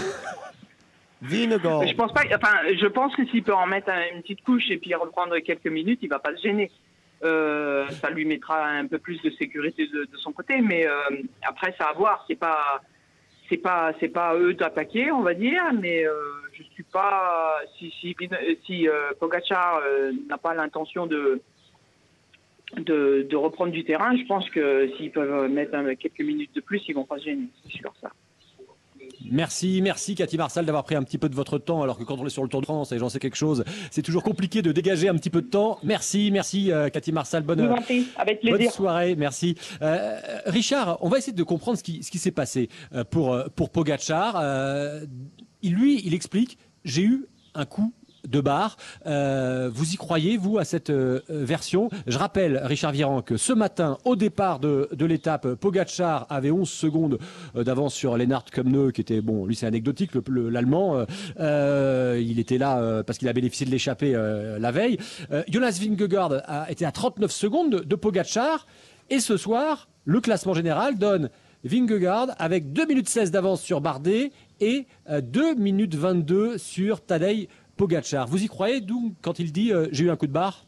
Je 1.87 1.95
pense 1.95 2.13
pas. 2.13 2.21
Enfin, 2.35 2.57
je 2.75 2.87
pense 2.87 3.15
que 3.15 3.25
s'il 3.27 3.43
peut 3.43 3.53
en 3.53 3.67
mettre 3.67 3.89
une 4.13 4.21
petite 4.21 4.43
couche 4.43 4.69
et 4.69 4.77
puis 4.77 4.93
reprendre 4.93 5.37
quelques 5.39 5.67
minutes, 5.67 5.99
il 6.01 6.09
va 6.09 6.19
pas 6.19 6.35
se 6.35 6.41
gêner. 6.41 6.71
ça 7.21 8.09
lui 8.11 8.25
mettra 8.25 8.65
un 8.65 8.87
peu 8.87 8.97
plus 8.97 9.21
de 9.21 9.29
sécurité 9.31 9.87
de, 9.87 10.07
son 10.17 10.31
côté, 10.31 10.61
mais 10.61 10.85
après, 11.43 11.73
ça 11.77 11.85
à 11.85 11.93
voir. 11.93 12.25
C'est 12.27 12.35
pas 12.35 12.81
c'est 13.49 13.57
pas 13.57 13.93
c'est 13.99 14.09
pas 14.09 14.35
eux 14.35 14.53
d'attaquer, 14.53 15.11
on 15.11 15.21
va 15.21 15.33
dire, 15.33 15.63
mais 15.79 16.05
euh, 16.05 16.13
je 16.53 16.63
suis 16.63 16.83
pas 16.83 17.59
si 17.77 17.91
si 17.99 18.15
si 18.65 18.87
euh, 18.87 19.11
Pogacar 19.19 19.81
euh, 19.85 20.11
n'a 20.27 20.37
pas 20.37 20.53
l'intention 20.53 21.05
de, 21.05 21.41
de, 22.77 23.27
de 23.29 23.35
reprendre 23.35 23.71
du 23.71 23.83
terrain, 23.83 24.15
je 24.15 24.25
pense 24.25 24.49
que 24.49 24.89
s'ils 24.95 25.11
peuvent 25.11 25.49
mettre 25.49 25.77
quelques 25.93 26.21
minutes 26.21 26.55
de 26.55 26.61
plus, 26.61 26.81
ils 26.87 26.95
vont 26.95 27.05
pas 27.05 27.19
se 27.19 27.25
gêner, 27.25 27.47
c'est 27.63 27.77
sûr 27.77 27.93
ça. 28.01 28.11
Merci, 29.31 29.81
merci 29.81 30.15
Cathy 30.15 30.37
Marsal 30.37 30.65
d'avoir 30.65 30.83
pris 30.83 30.95
un 30.95 31.03
petit 31.03 31.17
peu 31.17 31.29
de 31.29 31.35
votre 31.35 31.57
temps, 31.57 31.81
alors 31.81 31.97
que 31.97 32.03
quand 32.03 32.17
on 32.19 32.25
est 32.25 32.29
sur 32.29 32.43
le 32.43 32.49
Tour 32.49 32.61
de 32.61 32.65
France 32.65 32.91
et 32.91 32.99
j'en 32.99 33.09
sais 33.09 33.19
quelque 33.19 33.37
chose, 33.37 33.63
c'est 33.91 34.01
toujours 34.01 34.23
compliqué 34.23 34.61
de 34.61 34.71
dégager 34.71 35.09
un 35.09 35.15
petit 35.15 35.29
peu 35.29 35.41
de 35.41 35.47
temps. 35.47 35.79
Merci, 35.83 36.29
merci 36.31 36.71
euh, 36.71 36.89
Cathy 36.89 37.11
Marsal, 37.11 37.43
bonne, 37.43 37.67
bonne 37.67 38.69
soirée, 38.69 39.15
merci. 39.15 39.55
Euh, 39.81 40.17
Richard, 40.45 40.97
on 41.01 41.09
va 41.09 41.17
essayer 41.17 41.33
de 41.33 41.43
comprendre 41.43 41.77
ce 41.77 41.83
qui, 41.83 42.03
ce 42.03 42.11
qui 42.11 42.17
s'est 42.19 42.31
passé 42.31 42.69
euh, 42.93 43.03
pour, 43.03 43.37
pour 43.55 43.69
Pogachar. 43.69 44.41
lui, 45.63 46.01
il 46.05 46.13
explique, 46.13 46.57
j'ai 46.83 47.03
eu 47.03 47.25
un 47.55 47.65
coup 47.65 47.93
de 48.27 48.41
bar. 48.41 48.77
Euh, 49.05 49.69
vous 49.73 49.93
y 49.93 49.97
croyez, 49.97 50.37
vous, 50.37 50.57
à 50.57 50.65
cette 50.65 50.89
euh, 50.89 51.21
version? 51.29 51.89
Je 52.07 52.17
rappelle, 52.17 52.57
Richard 52.63 52.91
Viran, 52.91 53.21
que 53.21 53.37
ce 53.37 53.53
matin, 53.53 53.97
au 54.05 54.15
départ 54.15 54.59
de, 54.59 54.87
l'étape, 55.05 55.55
Pogachar 55.55 56.25
avait 56.29 56.51
11 56.51 56.69
secondes 56.69 57.19
euh, 57.55 57.63
d'avance 57.63 57.93
sur 57.93 58.17
Lennart 58.17 58.45
Kemneux, 58.45 58.91
qui 58.91 59.01
était, 59.01 59.21
bon, 59.21 59.45
lui 59.45 59.55
c'est 59.55 59.65
anecdotique, 59.65 60.11
l'Allemand. 60.27 61.05
il 61.39 62.39
était 62.39 62.57
là 62.57 63.03
parce 63.03 63.17
qu'il 63.17 63.27
a 63.27 63.33
bénéficié 63.33 63.65
de 63.65 63.71
l'échappée 63.71 64.13
la 64.13 64.71
veille. 64.71 64.97
Jonas 65.47 65.77
Vingegaard 65.81 66.41
a 66.45 66.71
été 66.71 66.85
à 66.85 66.91
39 66.91 67.31
secondes 67.31 67.71
de, 67.71 67.79
de 67.79 67.95
Pogachar. 67.95 68.67
Et 69.09 69.19
ce 69.19 69.37
soir, 69.37 69.89
le 70.05 70.21
classement 70.21 70.53
général 70.53 70.97
donne 70.97 71.29
Vingegaard 71.63 72.27
avec 72.39 72.73
2 72.73 72.85
minutes 72.85 73.09
16 73.09 73.31
d'avance 73.31 73.61
sur 73.61 73.81
Bardet 73.81 74.31
et 74.59 74.85
2 75.09 75.55
minutes 75.55 75.95
22 75.95 76.57
sur 76.57 77.01
Tadej 77.01 77.47
Pogachar. 77.77 78.27
Vous 78.27 78.43
y 78.43 78.47
croyez, 78.47 78.81
d'où, 78.81 79.13
quand 79.21 79.39
il 79.39 79.51
dit 79.51 79.71
euh, 79.71 79.87
j'ai 79.91 80.05
eu 80.05 80.09
un 80.09 80.15
coup 80.15 80.27
de 80.27 80.31
barre? 80.31 80.65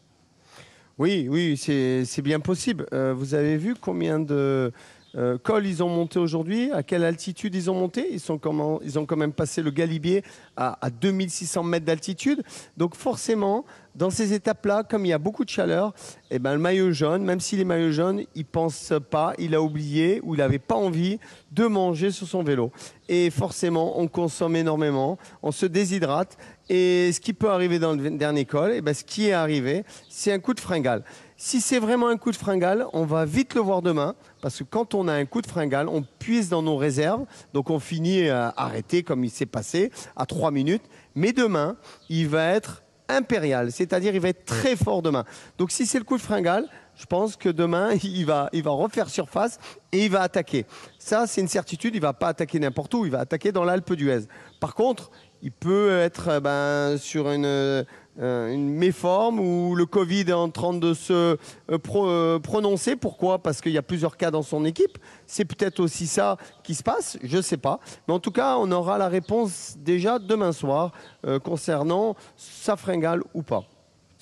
Oui, 0.97 1.27
oui, 1.29 1.57
c'est 1.57 2.21
bien 2.21 2.39
possible. 2.39 2.85
Euh, 2.93 3.13
vous 3.13 3.33
avez 3.33 3.57
vu 3.57 3.75
combien 3.75 4.17
de 4.17 4.71
euh, 5.15 5.37
cols 5.37 5.65
ils 5.67 5.83
ont 5.83 5.89
monté 5.89 6.19
aujourd'hui? 6.19 6.71
À 6.71 6.83
quelle 6.83 7.03
altitude 7.03 7.53
ils 7.53 7.69
ont 7.69 7.73
monté? 7.73 8.07
Ils, 8.11 8.19
sont 8.19 8.39
ils 8.81 8.97
ont 8.97 9.05
quand 9.05 9.17
même 9.17 9.33
passé 9.33 9.61
le 9.61 9.71
Galibier 9.71 10.23
à, 10.55 10.77
à 10.85 10.89
2600 10.89 11.63
mètres 11.63 11.85
d'altitude. 11.85 12.43
Donc 12.77 12.95
forcément, 12.95 13.65
dans 13.95 14.09
ces 14.09 14.33
étapes-là, 14.33 14.83
comme 14.83 15.05
il 15.05 15.09
y 15.09 15.13
a 15.13 15.17
beaucoup 15.17 15.45
de 15.45 15.49
chaleur, 15.49 15.93
eh 16.29 16.39
ben, 16.39 16.53
le 16.53 16.59
maillot 16.59 16.91
jaune, 16.91 17.23
même 17.23 17.39
s'il 17.39 17.59
est 17.59 17.65
maillot 17.65 17.91
jaune, 17.91 18.23
il 18.35 18.45
pense 18.45 18.93
pas, 19.09 19.33
il 19.39 19.55
a 19.55 19.61
oublié 19.61 20.19
ou 20.23 20.35
il 20.35 20.39
n'avait 20.39 20.59
pas 20.59 20.75
envie 20.75 21.19
de 21.51 21.65
manger 21.65 22.11
sur 22.11 22.27
son 22.27 22.43
vélo. 22.43 22.71
Et 23.07 23.29
forcément, 23.29 23.99
on 23.99 24.07
consomme 24.07 24.55
énormément, 24.55 25.17
on 25.41 25.51
se 25.51 25.65
déshydrate. 25.65 26.37
Et 26.67 27.11
ce 27.13 27.19
qui 27.19 27.33
peut 27.33 27.49
arriver 27.49 27.79
dans 27.79 27.93
le 27.93 28.09
dernier 28.11 28.45
col, 28.45 28.73
eh 28.73 28.81
ben, 28.81 28.93
ce 28.93 29.03
qui 29.03 29.27
est 29.27 29.33
arrivé, 29.33 29.85
c'est 30.09 30.31
un 30.31 30.39
coup 30.39 30.53
de 30.53 30.59
fringale. 30.59 31.03
Si 31.37 31.61
c'est 31.61 31.79
vraiment 31.79 32.07
un 32.07 32.17
coup 32.17 32.31
de 32.31 32.37
fringale, 32.37 32.87
on 32.93 33.05
va 33.05 33.25
vite 33.25 33.55
le 33.55 33.61
voir 33.61 33.81
demain, 33.81 34.15
parce 34.41 34.59
que 34.59 34.63
quand 34.63 34.93
on 34.93 35.07
a 35.07 35.13
un 35.13 35.25
coup 35.25 35.41
de 35.41 35.47
fringale, 35.47 35.89
on 35.89 36.03
puise 36.19 36.49
dans 36.49 36.61
nos 36.61 36.77
réserves, 36.77 37.25
donc 37.53 37.69
on 37.69 37.79
finit 37.79 38.29
à 38.29 38.53
arrêter 38.55 39.03
comme 39.03 39.23
il 39.23 39.29
s'est 39.29 39.45
passé, 39.45 39.91
à 40.15 40.25
3 40.25 40.51
minutes. 40.51 40.83
Mais 41.13 41.33
demain, 41.33 41.75
il 42.09 42.27
va 42.27 42.47
être 42.51 42.84
impérial, 43.09 43.71
c'est-à-dire 43.71 44.13
il 44.15 44.21
va 44.21 44.29
être 44.29 44.45
très 44.45 44.75
fort 44.75 45.01
demain. 45.01 45.25
Donc 45.57 45.71
si 45.71 45.85
c'est 45.85 45.97
le 45.97 46.03
coup 46.03 46.17
de 46.17 46.21
fringale, 46.21 46.67
je 46.95 47.05
pense 47.05 47.35
que 47.35 47.49
demain, 47.49 47.91
il 48.03 48.25
va, 48.25 48.49
refaire 48.65 49.09
surface 49.09 49.59
et 49.91 50.05
il 50.05 50.11
va 50.11 50.21
attaquer. 50.21 50.65
Ça, 50.97 51.27
c'est 51.27 51.41
une 51.41 51.47
certitude, 51.47 51.95
il 51.95 52.01
va 52.01 52.13
pas 52.13 52.29
attaquer 52.29 52.59
n'importe 52.59 52.93
où, 52.93 53.05
il 53.05 53.11
va 53.11 53.19
attaquer 53.19 53.51
dans 53.51 53.63
l'Alpe 53.63 53.93
d'Huez. 53.93 54.27
Par 54.59 54.75
contre, 54.75 55.11
il 55.41 55.51
peut 55.51 55.99
être 55.99 56.29
euh, 56.29 56.39
ben, 56.39 56.97
sur 56.97 57.29
une, 57.31 57.45
euh, 57.45 57.83
une, 58.17 58.69
méforme 58.69 59.39
où 59.39 59.75
le 59.75 59.85
Covid 59.85 60.21
est 60.21 60.33
en 60.33 60.49
train 60.49 60.73
de 60.73 60.93
se 60.93 61.37
euh, 61.69 62.39
prononcer. 62.39 62.95
Pourquoi? 62.95 63.39
Parce 63.39 63.61
qu'il 63.61 63.71
y 63.71 63.77
a 63.77 63.83
plusieurs 63.83 64.17
cas 64.17 64.31
dans 64.31 64.43
son 64.43 64.65
équipe. 64.65 64.97
C'est 65.27 65.45
peut-être 65.45 65.79
aussi 65.79 66.07
ça 66.07 66.37
qui 66.63 66.75
se 66.75 66.83
passe, 66.83 67.17
je 67.23 67.37
ne 67.37 67.41
sais 67.41 67.57
pas. 67.57 67.79
Mais 68.07 68.13
en 68.13 68.19
tout 68.19 68.31
cas, 68.31 68.57
on 68.57 68.71
aura 68.71 68.97
la 68.97 69.07
réponse 69.07 69.75
déjà 69.77 70.19
demain 70.19 70.51
soir 70.51 70.91
concernant 71.43 72.15
sa 72.37 72.75
fringale 72.75 73.21
ou 73.33 73.41
pas. 73.41 73.63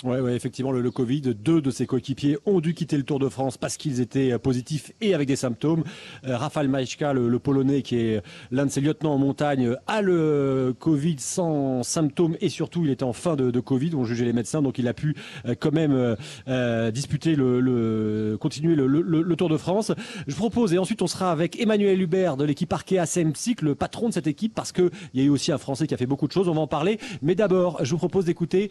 Oui, 0.04 0.20
ouais, 0.20 0.36
effectivement, 0.36 0.74
le, 0.74 0.92
Covid, 0.92 1.22
deux 1.22 1.62
de 1.62 1.72
ses 1.72 1.86
coéquipiers 1.86 2.38
ont 2.46 2.60
dû 2.60 2.74
quitter 2.74 2.98
le 2.98 3.04
Tour 3.04 3.20
de 3.20 3.30
France 3.30 3.58
parce 3.58 3.78
qu'ils 3.78 4.02
étaient 4.02 4.34
euh, 4.34 4.38
positifs 4.38 4.92
et 5.00 5.14
avec 5.14 5.30
des 5.30 5.38
symptômes. 5.38 5.86
Euh, 6.28 6.36
Rafał 6.36 6.68
Majka, 6.68 7.14
le, 7.14 7.40
Polonais, 7.40 7.84
qui 7.84 7.96
est 7.96 8.22
l'un 8.52 8.66
de 8.66 8.72
ses 8.72 8.82
lieutenants 8.82 9.14
en 9.14 9.18
montagne, 9.18 9.78
a 9.88 10.02
le 10.02 10.76
Covid 10.78 11.16
sans 11.20 11.84
symptômes 11.84 12.36
et 12.42 12.50
surtout, 12.50 12.84
il 12.84 12.90
était 12.90 13.06
en 13.06 13.14
fin 13.14 13.38
de, 13.38 13.60
Covid, 13.62 13.96
ont 13.96 14.04
jugé 14.04 14.26
les 14.26 14.34
médecins, 14.34 14.62
donc 14.62 14.78
il 14.78 14.90
a 14.90 14.94
pu 14.94 15.16
euh, 15.46 15.56
quand 15.58 15.72
même 15.72 16.18
disputer 16.92 17.38
le, 17.38 18.36
continuer 18.42 18.76
le, 18.76 19.36
Tour 19.38 19.48
de 19.48 19.58
France. 19.58 19.94
Je 20.28 20.36
propose, 20.36 20.74
et 20.74 20.78
ensuite 20.78 21.02
on 21.02 21.08
sera 21.08 21.32
avec 21.32 21.60
Emmanuel 21.62 22.02
Hubert 22.02 22.36
de 22.36 22.44
l'équipe 22.44 22.72
Arkea 22.74 23.06
Semsic, 23.06 23.62
le 23.62 23.74
patron 23.74 24.10
de 24.10 24.14
cette 24.14 24.28
équipe, 24.28 24.54
parce 24.54 24.74
qu'il 24.74 24.92
y 25.14 25.22
a 25.22 25.24
eu 25.24 25.30
aussi 25.30 25.54
un 25.54 25.58
Français 25.58 25.88
qui 25.88 25.94
a 25.94 25.98
fait 25.98 26.06
beaucoup 26.06 26.28
de 26.28 26.34
choses, 26.34 26.50
on 26.50 26.54
va 26.54 26.62
en 26.62 26.68
parler. 26.68 27.00
Mais 27.22 27.36
d'abord, 27.36 27.84
je 27.86 27.92
vous 27.92 27.98
propose 27.98 28.26
d'écouter 28.26 28.70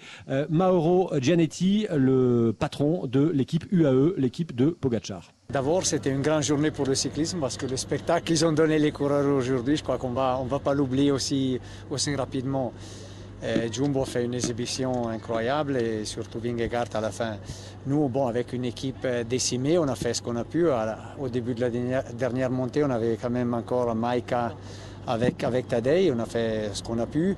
Mauro 0.51 1.11
Gianetti, 1.23 1.87
le 1.95 2.53
patron 2.53 3.07
de 3.07 3.29
l'équipe 3.29 3.65
UAE, 3.71 4.15
l'équipe 4.19 4.57
de 4.57 4.71
Pogachar. 4.71 5.31
D'abord, 5.51 5.87
c'était 5.87 6.11
une 6.11 6.21
grande 6.21 6.43
journée 6.43 6.73
pour 6.73 6.85
le 6.85 6.97
cyclisme 6.97 7.39
parce 7.39 7.57
que 7.57 7.67
le 7.67 7.77
spectacle 7.77 8.25
qu'ils 8.25 8.45
ont 8.45 8.51
donné 8.51 8.81
les 8.81 8.91
coureurs 8.91 9.33
aujourd'hui, 9.33 9.77
je 9.77 9.85
crois 9.85 9.99
qu'on 9.99 10.11
va, 10.11 10.43
va 10.45 10.59
pas 10.59 10.75
l'oublier 10.75 11.13
aussi, 11.13 11.61
rapidement. 12.17 12.73
Jumbo 13.71 14.05
fait 14.05 14.25
une 14.25 14.35
exhibition 14.35 15.09
incroyable 15.09 15.77
et 15.77 16.05
surtout 16.05 16.41
Vingegaard 16.41 16.87
à 16.93 17.01
la 17.01 17.13
fin. 17.13 17.37
Nous, 17.87 18.09
bon, 18.09 18.27
avec 18.27 18.53
une 18.53 18.65
équipe 18.65 19.07
décimée, 19.29 19.79
on 19.79 19.87
a 19.87 19.95
fait 19.95 20.15
ce 20.15 20.23
qu'on 20.23 20.35
a 20.35 20.45
pu. 20.45 20.67
Au 21.21 21.29
début 21.29 21.55
de 21.55 21.61
la 21.61 21.71
dernière, 22.15 22.51
montée, 22.51 22.83
on 22.83 22.91
avait 22.91 23.17
quand 23.17 23.31
même 23.31 23.55
encore 23.55 23.95
Maika 23.95 24.55
avec, 25.07 25.45
avec 25.45 25.69
Tadej, 25.69 26.11
on 26.13 26.19
a 26.19 26.27
fait 26.27 26.71
ce 26.73 26.83
qu'on 26.83 26.99
a 26.99 27.07
pu. 27.07 27.37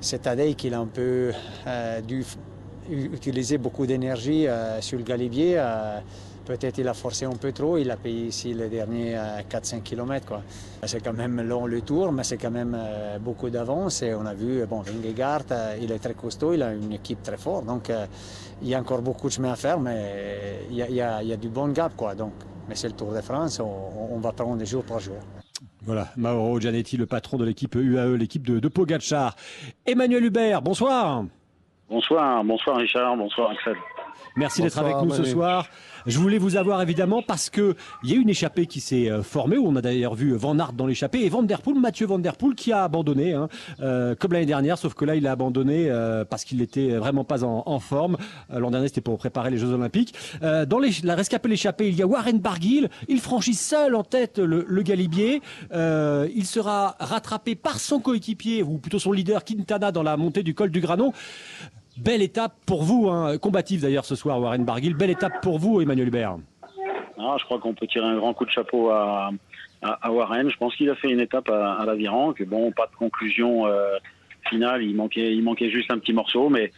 C'est 0.00 0.22
Tadej 0.22 0.56
qui 0.56 0.70
l'a 0.70 0.78
un 0.78 0.86
peu 0.86 1.30
euh, 1.66 2.00
dû 2.00 2.24
utilisé 2.90 3.58
beaucoup 3.58 3.86
d'énergie 3.86 4.46
euh, 4.46 4.80
sur 4.80 4.98
le 4.98 5.04
galibier. 5.04 5.54
Euh, 5.56 5.98
peut-être 6.44 6.78
il 6.78 6.88
a 6.88 6.94
forcé 6.94 7.24
un 7.24 7.36
peu 7.36 7.52
trop, 7.52 7.78
il 7.78 7.90
a 7.90 7.96
payé 7.96 8.26
ici 8.26 8.54
les 8.54 8.68
derniers 8.68 9.14
4-5 9.48 9.76
euh, 9.76 9.80
km. 9.80 10.40
C'est 10.84 11.02
quand 11.02 11.12
même 11.12 11.40
long 11.40 11.66
le 11.66 11.80
tour, 11.82 12.12
mais 12.12 12.24
c'est 12.24 12.38
quand 12.38 12.50
même 12.50 12.76
beaucoup 13.20 13.50
d'avance. 13.50 14.02
On 14.02 14.26
a 14.26 14.34
vu, 14.34 14.64
bon, 14.66 14.80
Vingegaard, 14.80 15.44
il 15.80 15.92
est 15.92 15.98
très 15.98 16.14
costaud, 16.14 16.54
il 16.54 16.62
a 16.62 16.72
une 16.72 16.92
équipe 16.92 17.22
très 17.22 17.36
forte. 17.36 17.66
Donc 17.66 17.92
il 18.62 18.68
y 18.68 18.74
a 18.74 18.80
encore 18.80 19.02
beaucoup 19.02 19.28
de 19.28 19.32
chemin 19.32 19.52
à 19.52 19.56
faire, 19.56 19.78
mais 19.78 20.66
il 20.70 20.76
y 20.76 21.00
a, 21.00 21.36
du 21.36 21.48
bon 21.48 21.68
gap. 21.68 21.92
Donc, 22.16 22.32
mais 22.68 22.74
c'est 22.74 22.88
le 22.88 22.94
Tour 22.94 23.12
de 23.12 23.20
France, 23.20 23.60
on, 23.60 24.18
va 24.18 24.32
prendre 24.32 24.56
des 24.56 24.66
jours 24.66 24.84
par 24.84 25.00
jour. 25.00 25.16
Voilà, 25.82 26.08
Mauro 26.16 26.60
Gianetti, 26.60 26.96
le 26.96 27.06
patron 27.06 27.36
de 27.36 27.44
l'équipe 27.44 27.74
UAE, 27.74 28.16
l'équipe 28.16 28.46
de, 28.46 28.58
de. 28.58 28.70
Emmanuel 29.86 30.24
Hubert, 30.24 30.62
bonsoir. 30.62 31.24
Bonsoir, 31.90 32.44
bonsoir 32.44 32.76
Richard, 32.76 33.16
bonsoir 33.16 33.50
Axel. 33.50 33.74
Merci 34.36 34.62
d'être 34.62 34.78
avec 34.78 34.94
nous 35.02 35.12
ce 35.12 35.24
soir. 35.24 35.66
Je 36.06 36.18
voulais 36.20 36.38
vous 36.38 36.56
avoir 36.56 36.80
évidemment 36.80 37.20
parce 37.20 37.50
que 37.50 37.74
il 38.04 38.10
y 38.10 38.14
a 38.14 38.16
une 38.16 38.28
échappée 38.28 38.66
qui 38.66 38.78
s'est 38.80 39.10
euh, 39.10 39.22
formée 39.22 39.58
où 39.58 39.66
on 39.66 39.74
a 39.74 39.82
d'ailleurs 39.82 40.14
vu 40.14 40.32
Van 40.34 40.56
Aert 40.58 40.72
dans 40.72 40.86
l'échappée 40.86 41.24
et 41.24 41.28
Van 41.28 41.42
Der 41.42 41.60
Poel, 41.60 41.78
Mathieu 41.80 42.06
Van 42.06 42.20
Der 42.20 42.36
Poel 42.36 42.54
qui 42.54 42.72
a 42.72 42.84
abandonné 42.84 43.34
hein, 43.34 43.48
euh, 43.80 44.14
comme 44.14 44.32
l'année 44.32 44.46
dernière, 44.46 44.78
sauf 44.78 44.94
que 44.94 45.04
là 45.04 45.16
il 45.16 45.26
a 45.26 45.32
abandonné 45.32 45.90
euh, 45.90 46.24
parce 46.24 46.44
qu'il 46.44 46.58
n'était 46.58 46.90
vraiment 46.90 47.24
pas 47.24 47.42
en, 47.42 47.80
forme. 47.80 48.18
L'an 48.50 48.70
dernier 48.70 48.86
c'était 48.86 49.00
pour 49.00 49.18
préparer 49.18 49.50
les 49.50 49.58
Jeux 49.58 49.72
Olympiques. 49.72 50.14
dans 50.40 50.78
les, 50.78 50.90
la 51.02 51.16
rescapée 51.16 51.48
l'échappée, 51.48 51.88
il 51.88 51.96
y 51.96 52.02
a 52.02 52.06
Warren 52.06 52.38
Barguil. 52.38 52.88
Il 53.08 53.20
franchit 53.20 53.54
seul 53.54 53.96
en 53.96 54.04
tête 54.04 54.38
le, 54.38 54.64
le 54.68 54.82
Galibier. 54.82 55.42
il 55.72 56.46
sera 56.46 56.96
rattrapé 57.00 57.56
par 57.56 57.80
son 57.80 57.98
coéquipier 57.98 58.62
ou 58.62 58.78
plutôt 58.78 59.00
son 59.00 59.12
leader 59.12 59.44
Quintana 59.44 59.90
dans 59.90 60.02
la 60.02 60.16
montée 60.16 60.42
du 60.42 60.54
col 60.54 60.70
du 60.70 60.80
Granon. 60.80 61.12
Belle 62.02 62.22
étape 62.22 62.54
pour 62.64 62.82
vous, 62.82 63.10
hein, 63.10 63.36
combatif 63.36 63.82
d'ailleurs 63.82 64.06
ce 64.06 64.14
soir, 64.14 64.40
Warren 64.40 64.64
Barguil. 64.64 64.94
Belle 64.94 65.10
étape 65.10 65.42
pour 65.42 65.58
vous, 65.58 65.82
Emmanuel 65.82 66.08
Hubert. 66.08 66.36
Ah, 67.18 67.36
je 67.38 67.44
crois 67.44 67.58
qu'on 67.58 67.74
peut 67.74 67.86
tirer 67.86 68.06
un 68.06 68.16
grand 68.16 68.32
coup 68.32 68.46
de 68.46 68.50
chapeau 68.50 68.88
à, 68.90 69.30
Warren. 70.08 70.48
Je 70.48 70.56
pense 70.56 70.74
qu'il 70.76 70.88
a 70.88 70.94
fait 70.94 71.10
une 71.10 71.20
étape 71.20 71.50
à, 71.50 71.84
l'Aviran, 71.84 72.32
que 72.32 72.44
bon, 72.44 72.72
pas 72.72 72.86
de 72.86 72.96
conclusion 72.96 73.66
euh, 73.66 73.96
finale. 74.48 74.82
Il 74.82 74.96
manquait, 74.96 75.34
il 75.34 75.42
manquait 75.42 75.70
juste 75.70 75.90
un 75.90 75.98
petit 75.98 76.14
morceau, 76.14 76.48
mais 76.48 76.72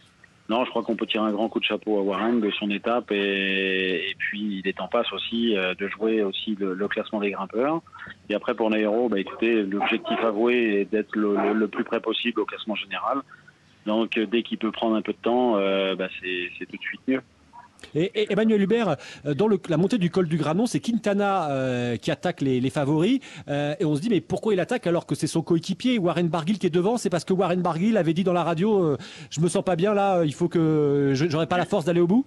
non, 0.49 0.65
je 0.65 0.69
crois 0.71 0.83
qu'on 0.83 0.97
peut 0.97 1.05
tirer 1.05 1.23
un 1.23 1.31
grand 1.31 1.47
coup 1.47 1.61
de 1.61 1.65
chapeau 1.65 1.99
à 1.99 2.01
Warren 2.01 2.41
de 2.41 2.51
son 2.51 2.69
étape 2.69 3.11
et, 3.11 4.13
puis 4.17 4.59
il 4.59 4.67
est 4.67 4.81
en 4.81 4.89
passe 4.89 5.11
aussi 5.13 5.55
euh, 5.55 5.73
de 5.75 5.87
jouer 5.87 6.21
aussi 6.21 6.57
le, 6.59 6.87
classement 6.89 7.21
des 7.21 7.31
grimpeurs. 7.31 7.81
Et 8.29 8.35
après 8.35 8.53
pour 8.53 8.69
Nairo, 8.69 9.07
bah 9.07 9.19
écoutez, 9.19 9.63
l'objectif 9.63 10.19
avoué 10.21 10.81
est 10.81 10.85
d'être 10.91 11.15
le, 11.15 11.67
plus 11.67 11.85
près 11.85 12.01
possible 12.01 12.41
au 12.41 12.45
classement 12.45 12.75
général. 12.75 13.21
Donc 13.85 14.17
euh, 14.17 14.25
dès 14.25 14.43
qu'il 14.43 14.57
peut 14.57 14.71
prendre 14.71 14.95
un 14.95 15.01
peu 15.01 15.13
de 15.13 15.17
temps, 15.17 15.57
euh, 15.57 15.95
bah, 15.95 16.07
c'est 16.21 16.65
tout 16.65 16.77
de 16.77 16.81
suite 16.81 17.01
mieux. 17.07 17.21
Et, 17.95 18.31
Emmanuel 18.31 18.61
Hubert, 18.61 18.95
euh, 19.25 19.33
dans 19.33 19.49
la 19.67 19.77
montée 19.77 19.97
du 19.97 20.09
col 20.09 20.27
du 20.27 20.37
Granon, 20.37 20.65
c'est 20.65 20.79
Quintana 20.79 21.49
qui 22.01 22.11
attaque 22.11 22.41
les, 22.41 22.69
favoris. 22.69 23.19
et 23.47 23.85
on 23.85 23.95
se 23.95 24.01
dit, 24.01 24.09
mais 24.09 24.21
pourquoi 24.21 24.53
il 24.53 24.59
attaque 24.59 24.87
alors 24.87 25.05
que 25.05 25.15
c'est 25.15 25.27
son 25.27 25.41
coéquipier, 25.41 25.99
Warren 25.99 26.29
Barguil, 26.29 26.59
qui 26.59 26.67
est 26.67 26.73
devant? 26.73 26.97
C'est 26.97 27.09
parce 27.09 27.25
que 27.25 27.33
Warren 27.33 27.61
Barguil 27.61 27.97
avait 27.97 28.13
dit 28.13 28.23
dans 28.23 28.33
la 28.33 28.43
radio 28.43 28.97
Je 29.29 29.41
me 29.41 29.47
sens 29.47 29.63
pas 29.63 29.75
bien 29.75 29.93
là, 29.93 30.23
il 30.23 30.33
faut 30.33 30.47
que. 30.47 31.11
J'aurais 31.13 31.47
pas 31.47 31.57
la 31.57 31.65
force 31.65 31.85
d'aller 31.85 32.01
au 32.01 32.07
bout 32.07 32.25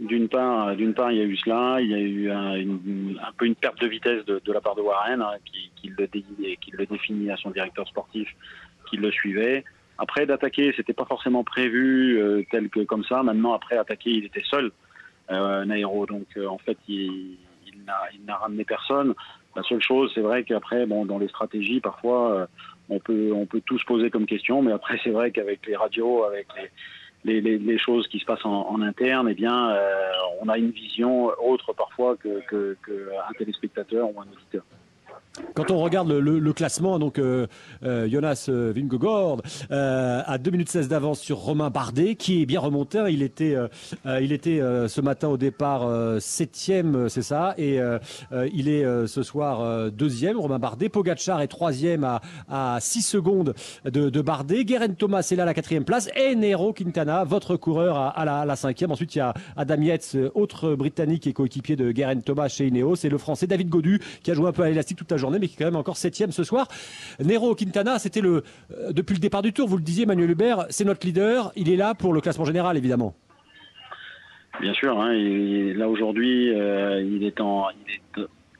d'une 0.00 0.28
part, 0.28 0.74
d'une 0.74 0.92
part, 0.92 1.12
il 1.12 1.18
y 1.18 1.20
a 1.20 1.24
eu 1.24 1.36
cela, 1.36 1.80
il 1.80 1.88
y 1.88 1.94
a 1.94 2.00
eu 2.00 2.30
un, 2.30 3.32
peu 3.36 3.46
une 3.46 3.54
perte 3.54 3.80
de 3.80 3.86
vitesse 3.86 4.24
de, 4.24 4.52
la 4.52 4.60
part 4.60 4.74
de 4.74 4.80
Warren, 4.80 5.22
hein, 5.22 5.34
qui, 5.44 5.70
qui, 5.76 5.88
le 5.96 6.06
qui, 6.06 6.70
le 6.72 6.86
définit 6.86 7.30
à 7.30 7.36
son 7.36 7.50
directeur 7.50 7.86
sportif, 7.86 8.28
qui 8.90 8.96
le 8.96 9.10
suivait. 9.10 9.64
Après, 9.98 10.26
d'attaquer, 10.26 10.72
c'était 10.76 10.92
pas 10.92 11.04
forcément 11.04 11.44
prévu 11.44 12.18
euh, 12.18 12.42
tel 12.50 12.68
que 12.68 12.80
comme 12.80 13.04
ça. 13.04 13.22
Maintenant, 13.22 13.52
après 13.52 13.76
attaquer, 13.76 14.10
il 14.10 14.24
était 14.24 14.42
seul, 14.48 14.72
euh, 15.30 15.64
Nairo. 15.64 16.06
Donc, 16.06 16.26
euh, 16.36 16.46
en 16.46 16.58
fait, 16.58 16.76
il, 16.88 17.36
il 17.66 18.24
n'a 18.26 18.36
ramené 18.36 18.64
personne. 18.64 19.14
La 19.56 19.62
seule 19.62 19.82
chose, 19.82 20.10
c'est 20.14 20.20
vrai 20.20 20.42
qu'après, 20.42 20.84
bon, 20.86 21.06
dans 21.06 21.18
les 21.18 21.28
stratégies, 21.28 21.80
parfois, 21.80 22.32
euh, 22.32 22.46
on 22.88 22.98
peut, 22.98 23.32
on 23.32 23.46
peut 23.46 23.62
tout 23.64 23.78
se 23.78 23.84
poser 23.84 24.10
comme 24.10 24.26
question. 24.26 24.62
Mais 24.62 24.72
après, 24.72 24.98
c'est 25.04 25.10
vrai 25.10 25.30
qu'avec 25.30 25.66
les 25.66 25.76
radios, 25.76 26.24
avec 26.24 26.48
les, 27.24 27.40
les, 27.40 27.58
les, 27.58 27.78
choses 27.78 28.08
qui 28.08 28.18
se 28.18 28.24
passent 28.24 28.44
en, 28.44 28.68
en 28.68 28.82
interne, 28.82 29.28
eh 29.30 29.34
bien, 29.34 29.70
euh, 29.70 30.10
on 30.42 30.48
a 30.48 30.58
une 30.58 30.70
vision 30.70 31.30
autre 31.42 31.72
parfois 31.72 32.16
que, 32.16 32.40
que, 32.48 32.76
que 32.82 33.10
un 33.28 33.32
téléspectateur 33.38 34.08
ou 34.14 34.20
un 34.20 34.26
auditeur. 34.26 34.64
Quand 35.54 35.70
on 35.70 35.78
regarde 35.78 36.10
le, 36.10 36.52
classement, 36.52 36.98
donc 36.98 37.18
euh, 37.18 37.46
euh, 37.84 38.08
Jonas 38.08 38.46
euh, 38.48 38.72
Vingegaard 38.74 39.38
a 39.70 40.38
2 40.38 40.50
minutes 40.50 40.68
16 40.68 40.88
d'avance 40.88 41.20
sur 41.20 41.38
Romain 41.38 41.70
Bardet, 41.70 42.14
qui 42.14 42.42
est 42.42 42.46
bien 42.46 42.60
remonté. 42.60 42.98
Hein. 42.98 43.08
Il 43.08 43.22
était, 43.22 43.56
il 44.20 44.32
était 44.32 44.60
ce 44.60 45.00
matin 45.00 45.28
au 45.28 45.36
départ 45.36 45.88
septième, 46.20 47.08
c'est 47.08 47.22
ça, 47.22 47.54
et 47.58 47.80
il 48.52 48.68
est 48.68 48.84
ce 49.06 49.22
soir 49.22 49.90
deuxième. 49.90 50.38
Romain 50.38 50.58
Bardet, 50.58 50.88
Pogachar 50.88 51.40
est 51.40 51.48
troisième 51.48 52.04
à, 52.04 52.20
à 52.48 52.78
6 52.80 53.02
secondes 53.02 53.54
de, 53.84 54.10
de 54.10 54.20
Bardet. 54.20 54.64
Guerin 54.64 54.88
Thomas 54.88 55.26
est 55.30 55.36
là 55.36 55.42
à 55.42 55.46
la 55.46 55.54
quatrième 55.54 55.84
place, 55.84 56.08
et 56.16 56.34
Nero 56.34 56.72
Quintana, 56.72 57.24
votre 57.24 57.56
coureur 57.56 57.96
à, 57.96 58.24
la, 58.24 58.44
la, 58.44 58.56
cinquième. 58.56 58.92
Ensuite, 58.92 59.14
il 59.14 59.18
y 59.18 59.22
a 59.22 59.34
Adam 59.56 59.80
Yates, 59.80 60.16
autre 60.34 60.74
Britannique 60.74 61.26
et 61.26 61.32
coéquipier 61.32 61.76
de 61.76 61.90
Guerin 61.90 62.20
Thomas 62.20 62.48
chez 62.48 62.68
Ineos, 62.68 62.96
C'est 62.96 63.08
le 63.08 63.18
Français 63.18 63.46
David 63.46 63.68
Godu 63.68 64.00
qui 64.22 64.30
a 64.30 64.34
joué 64.34 64.48
un 64.48 64.52
peu 64.52 64.62
à 64.62 64.68
l'élastique 64.68 64.98
toute 64.98 65.10
la 65.10 65.16
journée 65.16 65.23
mais 65.30 65.48
qui 65.48 65.54
est 65.54 65.58
quand 65.58 65.64
même 65.64 65.76
encore 65.76 65.96
septième 65.96 66.32
ce 66.32 66.44
soir. 66.44 66.68
Nero 67.20 67.54
Quintana, 67.54 67.98
c'était 67.98 68.20
le 68.20 68.42
euh, 68.72 68.92
depuis 68.92 69.14
le 69.14 69.20
départ 69.20 69.42
du 69.42 69.52
tour, 69.52 69.68
vous 69.68 69.76
le 69.76 69.82
disiez, 69.82 70.06
Manuel 70.06 70.30
Hubert, 70.30 70.66
c'est 70.70 70.84
notre 70.84 71.06
leader. 71.06 71.52
Il 71.56 71.70
est 71.70 71.76
là 71.76 71.94
pour 71.94 72.12
le 72.12 72.20
classement 72.20 72.44
général, 72.44 72.76
évidemment. 72.76 73.14
Bien 74.60 74.74
sûr, 74.74 75.00
hein, 75.00 75.12
là 75.12 75.88
aujourd'hui, 75.88 76.52
euh, 76.54 77.02
il 77.02 77.24
est 77.24 77.40
en, 77.40 77.66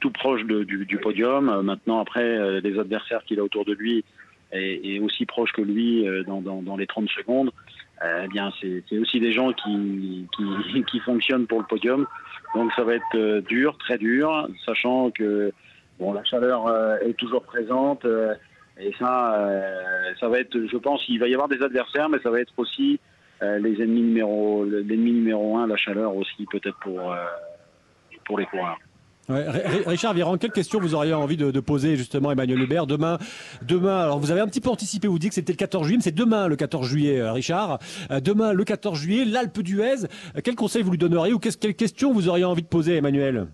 tout 0.01 0.11
proche 0.11 0.45
du, 0.45 0.99
podium. 1.01 1.49
Euh, 1.49 1.63
Maintenant, 1.63 2.01
après, 2.01 2.61
les 2.61 2.79
adversaires 2.79 3.23
qu'il 3.25 3.39
a 3.39 3.45
autour 3.45 3.65
de 3.65 3.73
lui 3.73 4.05
et, 4.53 5.01
aussi 5.01 5.27
proches 5.27 5.53
que 5.53 5.63
lui 5.63 6.07
dans, 6.27 6.77
les 6.77 6.87
30 6.87 7.09
secondes, 7.11 7.51
eh 8.03 8.29
bien, 8.29 8.53
c'est 8.61 8.99
aussi 8.99 9.19
des 9.19 9.33
gens 9.33 9.53
qui, 9.53 11.01
fonctionnent 11.05 11.47
pour 11.47 11.61
le 11.61 11.67
podium. 11.67 12.07
Donc, 12.55 12.73
ça 12.77 12.85
va 12.85 12.95
être 12.95 13.41
dur, 13.49 13.77
très 13.79 13.99
dur, 13.99 14.49
sachant 14.65 15.11
que 15.11 15.53
bon, 15.99 16.13
la 16.13 16.25
chaleur 16.25 16.67
euh, 16.67 16.97
est 16.99 17.15
toujours 17.15 17.43
présente. 17.43 18.05
euh, 18.05 18.35
et 18.81 18.93
ça, 18.99 19.35
euh, 19.39 19.73
ça 20.19 20.29
va 20.29 20.41
être, 20.41 20.59
je 20.71 20.77
pense, 20.77 21.03
il 21.09 21.21
va 21.21 21.29
y 21.29 21.35
avoir 21.35 21.49
des 21.49 21.63
adversaires, 21.63 22.09
mais 22.09 22.19
ça 22.23 22.31
va 22.31 22.41
être 22.41 22.53
aussi 22.57 22.99
les 23.43 23.75
ennemis 23.83 24.01
numéro, 24.01 24.65
l'ennemi 24.65 25.13
numéro 25.13 25.59
un, 25.59 25.67
la 25.67 25.77
chaleur 25.77 26.17
aussi 26.17 26.47
peut-être 26.51 26.79
pour 26.79 27.15
pour 28.25 28.39
les 28.39 28.47
coureurs. 28.47 28.79
Richard 29.29 30.15
Viran, 30.15 30.39
quelle 30.39 30.51
question 30.53 30.81
vous 30.81 30.95
auriez 30.95 31.13
envie 31.13 31.37
de, 31.37 31.61
poser 31.61 31.97
justement 31.97 32.33
Emmanuel 32.33 32.61
Hubert 32.61 32.87
demain 32.87 33.19
Demain, 33.63 33.99
alors 34.01 34.19
vous 34.19 34.31
avez 34.31 34.41
un 34.41 34.47
petit 34.47 34.61
peu 34.63 34.71
anticipé, 34.71 35.09
vous 35.09 35.19
dites 35.19 35.31
que 35.31 35.35
c'était 35.35 35.53
le 35.53 35.59
14 35.59 35.85
juillet, 35.85 35.99
mais 35.99 36.03
c'est 36.03 36.15
demain 36.15 36.49
le 36.49 36.57
14 36.57 36.87
juillet, 36.87 37.29
Richard. 37.31 37.79
Demain 38.23 38.53
le 38.55 38.65
14 38.65 38.99
juillet, 38.99 39.25
l'Alpe 39.27 39.61
d'Huez. 39.61 40.07
Quel 40.43 40.55
conseil 40.55 40.83
vous 40.83 40.91
lui 40.93 40.99
donneriez 40.99 41.33
ou 41.35 41.39
qu'est-ce- 41.39 41.59
quelle 41.59 41.75
question 41.75 42.13
vous 42.13 42.29
auriez 42.29 42.45
envie 42.45 42.63
de 42.63 42.69
poser 42.69 42.97
Emmanuel? 42.97 43.47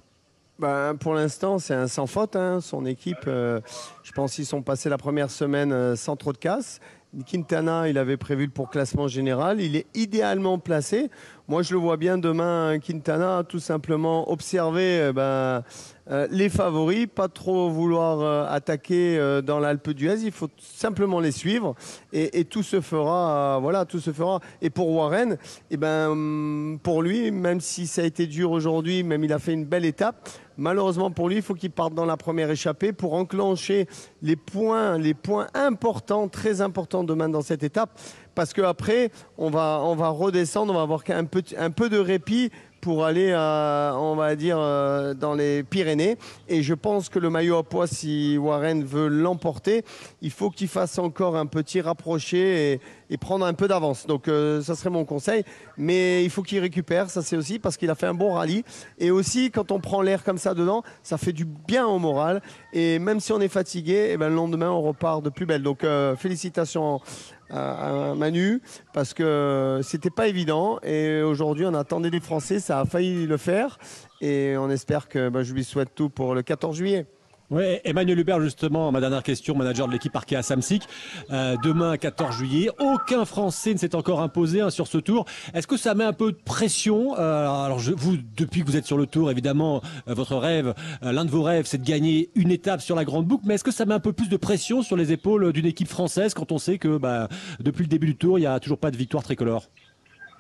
Ben, 0.60 0.94
pour 0.94 1.14
l'instant, 1.14 1.58
c'est 1.58 1.72
un 1.72 1.88
sans 1.88 2.06
faute. 2.06 2.36
hein. 2.36 2.60
Son 2.60 2.84
équipe, 2.84 3.24
euh, 3.26 3.60
je 4.02 4.12
pense 4.12 4.34
qu'ils 4.34 4.44
sont 4.44 4.60
passés 4.60 4.90
la 4.90 4.98
première 4.98 5.30
semaine 5.30 5.72
euh, 5.72 5.96
sans 5.96 6.16
trop 6.16 6.34
de 6.34 6.38
casse. 6.38 6.80
Quintana, 7.26 7.88
il 7.88 7.96
avait 7.98 8.18
prévu 8.18 8.44
le 8.44 8.52
pour 8.52 8.68
classement 8.68 9.08
général. 9.08 9.60
Il 9.60 9.74
est 9.74 9.86
idéalement 9.94 10.58
placé. 10.58 11.10
Moi, 11.48 11.62
je 11.62 11.72
le 11.72 11.80
vois 11.80 11.96
bien 11.96 12.18
demain, 12.18 12.78
Quintana, 12.78 13.42
tout 13.42 13.58
simplement 13.58 14.30
observer 14.30 15.00
euh, 15.00 15.60
euh, 16.08 16.28
les 16.30 16.48
favoris, 16.48 17.08
pas 17.12 17.26
trop 17.26 17.68
vouloir 17.68 18.48
attaquer 18.52 19.40
dans 19.42 19.58
l'Alpe 19.58 19.90
d'Huez. 19.90 20.20
Il 20.22 20.30
faut 20.30 20.50
simplement 20.60 21.18
les 21.18 21.32
suivre 21.32 21.74
et, 22.12 22.44
tout 22.44 22.62
se 22.62 22.80
fera. 22.80 23.58
voilà, 23.60 23.86
tout 23.86 23.98
se 23.98 24.12
fera. 24.12 24.38
Et 24.62 24.70
pour 24.70 24.88
Warren, 24.90 25.36
eh 25.72 25.76
ben, 25.76 26.10
hum, 26.10 26.78
pour 26.80 27.02
lui, 27.02 27.32
même 27.32 27.60
si 27.60 27.88
ça 27.88 28.02
a 28.02 28.04
été 28.04 28.28
dur 28.28 28.52
aujourd'hui, 28.52 29.02
même 29.02 29.24
il 29.24 29.32
a 29.32 29.40
fait 29.40 29.54
une 29.54 29.64
belle 29.64 29.86
étape. 29.86 30.28
Malheureusement 30.60 31.10
pour 31.10 31.30
lui, 31.30 31.36
il 31.36 31.42
faut 31.42 31.54
qu'il 31.54 31.70
parte 31.70 31.94
dans 31.94 32.04
la 32.04 32.18
première 32.18 32.50
échappée 32.50 32.92
pour 32.92 33.14
enclencher 33.14 33.88
les 34.20 34.36
points, 34.36 34.98
les 34.98 35.14
points 35.14 35.46
importants, 35.54 36.28
très 36.28 36.60
importants 36.60 37.02
demain 37.02 37.30
dans 37.30 37.40
cette 37.40 37.62
étape. 37.62 37.98
Parce 38.34 38.52
qu'après, 38.52 39.10
on 39.38 39.48
va, 39.48 39.78
redescendre, 40.10 40.74
on 40.74 40.76
va 40.76 40.82
avoir 40.82 41.02
un 41.08 41.24
peu 41.70 41.88
de 41.88 41.98
répit 41.98 42.50
pour 42.80 43.04
aller, 43.04 43.30
euh, 43.30 43.92
on 43.94 44.14
va 44.16 44.34
dire, 44.36 44.56
euh, 44.58 45.14
dans 45.14 45.34
les 45.34 45.62
Pyrénées. 45.62 46.16
Et 46.48 46.62
je 46.62 46.74
pense 46.74 47.08
que 47.08 47.18
le 47.18 47.30
maillot 47.30 47.56
à 47.58 47.62
poids, 47.62 47.86
si 47.86 48.38
Warren 48.38 48.84
veut 48.84 49.08
l'emporter, 49.08 49.84
il 50.22 50.30
faut 50.30 50.50
qu'il 50.50 50.68
fasse 50.68 50.98
encore 50.98 51.36
un 51.36 51.46
petit 51.46 51.80
rapproché 51.80 52.80
et, 53.10 53.16
prendre 53.18 53.44
un 53.44 53.52
peu 53.54 53.68
d'avance. 53.68 54.06
Donc, 54.06 54.28
euh, 54.28 54.62
ça 54.62 54.74
serait 54.74 54.88
mon 54.88 55.04
conseil. 55.04 55.44
Mais 55.76 56.24
il 56.24 56.30
faut 56.30 56.42
qu'il 56.42 56.58
récupère, 56.60 57.10
ça 57.10 57.22
c'est 57.22 57.36
aussi 57.36 57.58
parce 57.58 57.76
qu'il 57.76 57.90
a 57.90 57.94
fait 57.94 58.06
un 58.06 58.14
bon 58.14 58.32
rallye. 58.32 58.64
Et 58.98 59.10
aussi, 59.10 59.50
quand 59.50 59.72
on 59.72 59.80
prend 59.80 60.00
l'air 60.00 60.24
comme 60.24 60.38
ça 60.38 60.54
dedans, 60.54 60.82
ça 61.02 61.18
fait 61.18 61.32
du 61.32 61.44
bien 61.44 61.86
au 61.86 61.98
moral. 61.98 62.40
Et 62.72 62.98
même 62.98 63.20
si 63.20 63.32
on 63.32 63.40
est 63.40 63.48
fatigué, 63.48 64.10
eh 64.12 64.16
ben, 64.16 64.28
le 64.28 64.36
lendemain, 64.36 64.70
on 64.70 64.80
repart 64.80 65.22
de 65.22 65.28
plus 65.28 65.44
belle. 65.44 65.62
Donc, 65.62 65.84
euh, 65.84 66.16
félicitations 66.16 67.00
à, 67.50 68.10
à 68.10 68.14
Manu 68.14 68.60
parce 68.92 69.14
que 69.14 69.80
c'était 69.82 70.10
pas 70.10 70.28
évident. 70.28 70.78
Et 70.82 71.22
aujourd'hui, 71.22 71.66
on 71.66 71.74
attendait 71.74 72.10
les 72.10 72.20
Français, 72.20 72.60
ça 72.60 72.80
a 72.80 72.84
failli 72.84 73.26
le 73.26 73.36
faire. 73.36 73.78
Et 74.20 74.54
on 74.58 74.70
espère 74.70 75.08
que 75.08 75.28
bah, 75.28 75.42
je 75.42 75.52
lui 75.54 75.64
souhaite 75.64 75.94
tout 75.94 76.10
pour 76.10 76.34
le 76.34 76.42
14 76.42 76.76
juillet. 76.76 77.06
Ouais, 77.50 77.80
Emmanuel 77.84 78.20
Hubert, 78.20 78.40
justement, 78.40 78.92
ma 78.92 79.00
dernière 79.00 79.24
question, 79.24 79.56
manager 79.56 79.88
de 79.88 79.92
l'équipe 79.92 80.14
Arkea 80.14 80.40
Samsic. 80.40 80.84
Euh, 81.32 81.56
demain, 81.64 81.96
14 81.96 82.36
juillet, 82.36 82.68
aucun 82.78 83.24
Français 83.24 83.72
ne 83.72 83.78
s'est 83.78 83.96
encore 83.96 84.20
imposé 84.20 84.60
hein, 84.60 84.70
sur 84.70 84.86
ce 84.86 84.98
tour. 84.98 85.24
Est-ce 85.52 85.66
que 85.66 85.76
ça 85.76 85.94
met 85.94 86.04
un 86.04 86.12
peu 86.12 86.30
de 86.30 86.36
pression 86.36 87.18
Euh, 87.18 87.48
Alors, 87.48 87.80
vous, 87.80 88.18
depuis 88.36 88.60
que 88.60 88.66
vous 88.66 88.76
êtes 88.76 88.86
sur 88.86 88.96
le 88.96 89.06
tour, 89.06 89.32
évidemment, 89.32 89.82
euh, 90.06 90.14
votre 90.14 90.36
rêve, 90.36 90.74
euh, 91.02 91.10
l'un 91.10 91.24
de 91.24 91.30
vos 91.30 91.42
rêves, 91.42 91.64
c'est 91.66 91.78
de 91.82 91.86
gagner 91.86 92.30
une 92.36 92.52
étape 92.52 92.82
sur 92.82 92.94
la 92.94 93.04
grande 93.04 93.26
boucle. 93.26 93.42
Mais 93.48 93.54
est-ce 93.54 93.64
que 93.64 93.72
ça 93.72 93.84
met 93.84 93.94
un 93.94 94.00
peu 94.00 94.12
plus 94.12 94.28
de 94.28 94.36
pression 94.36 94.82
sur 94.82 94.96
les 94.96 95.10
épaules 95.10 95.52
d'une 95.52 95.66
équipe 95.66 95.88
française 95.88 96.34
quand 96.34 96.52
on 96.52 96.58
sait 96.58 96.78
que 96.78 96.98
bah, 96.98 97.26
depuis 97.58 97.82
le 97.82 97.88
début 97.88 98.06
du 98.06 98.16
tour, 98.16 98.38
il 98.38 98.42
n'y 98.42 98.46
a 98.46 98.60
toujours 98.60 98.78
pas 98.78 98.92
de 98.92 98.96
victoire 98.96 99.24
tricolore? 99.24 99.64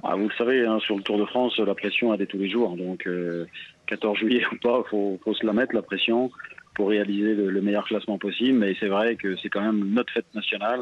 Ah, 0.02 0.14
vous 0.14 0.28
le 0.28 0.34
savez, 0.38 0.64
hein, 0.64 0.78
sur 0.78 0.96
le 0.96 1.02
Tour 1.02 1.18
de 1.18 1.26
France, 1.26 1.58
la 1.58 1.74
pression 1.74 2.14
elle 2.14 2.22
est 2.22 2.26
tous 2.26 2.38
les 2.38 2.48
jours. 2.48 2.76
Donc, 2.76 3.06
euh, 3.06 3.46
14 3.86 4.16
juillet 4.18 4.42
ou 4.52 4.56
pas, 4.62 4.82
faut, 4.88 5.18
faut 5.24 5.34
se 5.34 5.44
la 5.44 5.52
mettre 5.52 5.74
la 5.74 5.82
pression 5.82 6.30
pour 6.80 6.88
réaliser 6.88 7.34
le, 7.34 7.50
le 7.50 7.60
meilleur 7.60 7.84
classement 7.84 8.16
possible. 8.16 8.56
Mais 8.56 8.74
c'est 8.80 8.88
vrai 8.88 9.16
que 9.16 9.36
c'est 9.36 9.50
quand 9.50 9.60
même 9.60 9.90
notre 9.92 10.10
fête 10.14 10.34
nationale 10.34 10.80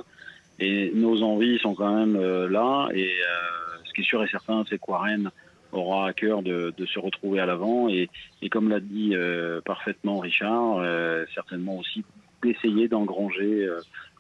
et 0.61 0.92
nos 0.94 1.24
envies 1.24 1.58
sont 1.58 1.74
quand 1.74 1.92
même 1.92 2.14
euh, 2.14 2.48
là. 2.48 2.88
Et 2.94 3.08
euh, 3.08 3.78
ce 3.84 3.92
qui 3.92 4.02
est 4.02 4.04
sûr 4.04 4.22
et 4.22 4.28
certain, 4.28 4.62
c'est 4.68 4.78
qu'Warren 4.78 5.32
aura 5.72 6.06
à 6.06 6.12
cœur 6.12 6.42
de, 6.42 6.72
se 6.87 7.00
retrouver 7.00 7.40
à 7.40 7.46
l'avant 7.46 7.88
et, 7.88 8.08
comme 8.48 8.68
l'a 8.68 8.78
dit 8.78 9.11
euh, 9.14 9.61
parfaitement 9.61 10.20
Richard, 10.20 10.87
certainement 11.34 11.76
aussi 11.78 12.04
d'essayer 12.44 12.87
d'engranger 12.87 13.68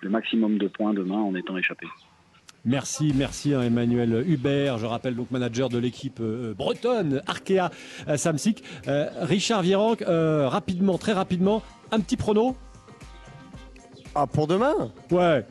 le 0.00 0.10
maximum 0.10 0.58
de 0.58 0.66
points 0.66 0.94
demain 0.94 1.20
en 1.20 1.36
étant 1.36 1.56
échappé. 1.56 1.86
Merci, 2.64 3.12
merci 3.14 3.54
hein, 3.54 3.62
Emmanuel 3.62 4.24
Hubert. 4.26 4.78
Je 4.78 4.86
rappelle 4.86 5.14
donc 5.16 5.30
manager 5.30 5.68
de 5.68 5.78
l'équipe 5.78 6.20
euh, 6.20 6.54
bretonne 6.54 7.22
Arkea 7.26 7.70
euh, 8.08 8.16
Samsic. 8.16 8.62
Euh, 8.88 9.08
Richard 9.20 9.62
Virenque, 9.62 10.02
euh, 10.02 10.48
rapidement, 10.48 10.98
très 10.98 11.12
rapidement, 11.12 11.62
un 11.92 12.00
petit 12.00 12.16
prono 12.16 12.56
Ah, 14.14 14.26
pour 14.26 14.46
demain? 14.46 14.92
Ouais. 15.10 15.46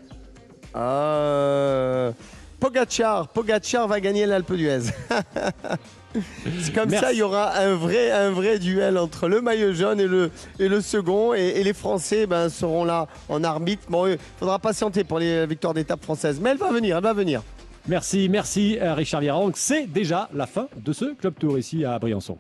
Euh, 0.76 2.12
Pogacar, 2.60 3.30
Pogacar 3.30 3.88
va 3.88 4.00
gagner 4.00 4.26
l'Alpe 4.26 4.54
d'Huez. 4.54 4.92
Comme 6.74 6.90
ça, 6.90 7.14
il 7.14 7.20
y 7.20 7.22
aura 7.22 7.58
un 7.58 7.76
vrai, 7.76 8.60
duel 8.60 8.98
entre 8.98 9.28
le 9.28 9.42
maillot 9.42 9.74
jaune 9.74 10.00
et 10.00 10.68
le, 10.68 10.82
second. 10.82 11.34
Et, 11.34 11.54
et 11.56 11.64
les 11.64 11.74
Français 11.74 12.28
ben, 12.28 12.50
seront 12.50 12.84
là 12.84 13.08
en 13.30 13.44
arbitre. 13.44 13.84
Bon, 13.90 14.08
il 14.08 14.18
faudra 14.40 14.60
patienter 14.60 15.04
pour 15.04 15.20
les 15.20 15.46
victoires 15.46 15.74
d'étape 15.74 16.04
françaises. 16.04 16.40
Mais 16.42 16.52
elle 16.52 16.58
va 16.58 16.72
venir, 16.72 16.98
elle 16.98 17.04
va 17.04 17.14
venir. 17.14 17.42
Merci, 17.88 18.28
merci 18.28 18.78
euh, 18.82 18.94
Richard 18.94 19.22
Virenque. 19.22 19.56
C'est 19.56 19.88
déjà 19.88 20.28
la 20.34 20.46
fin 20.46 20.68
de 20.76 20.92
ce 20.92 21.14
Club 21.14 21.36
Tour 21.40 21.58
ici 21.58 21.86
à 21.86 21.98
Briançon. 21.98 22.38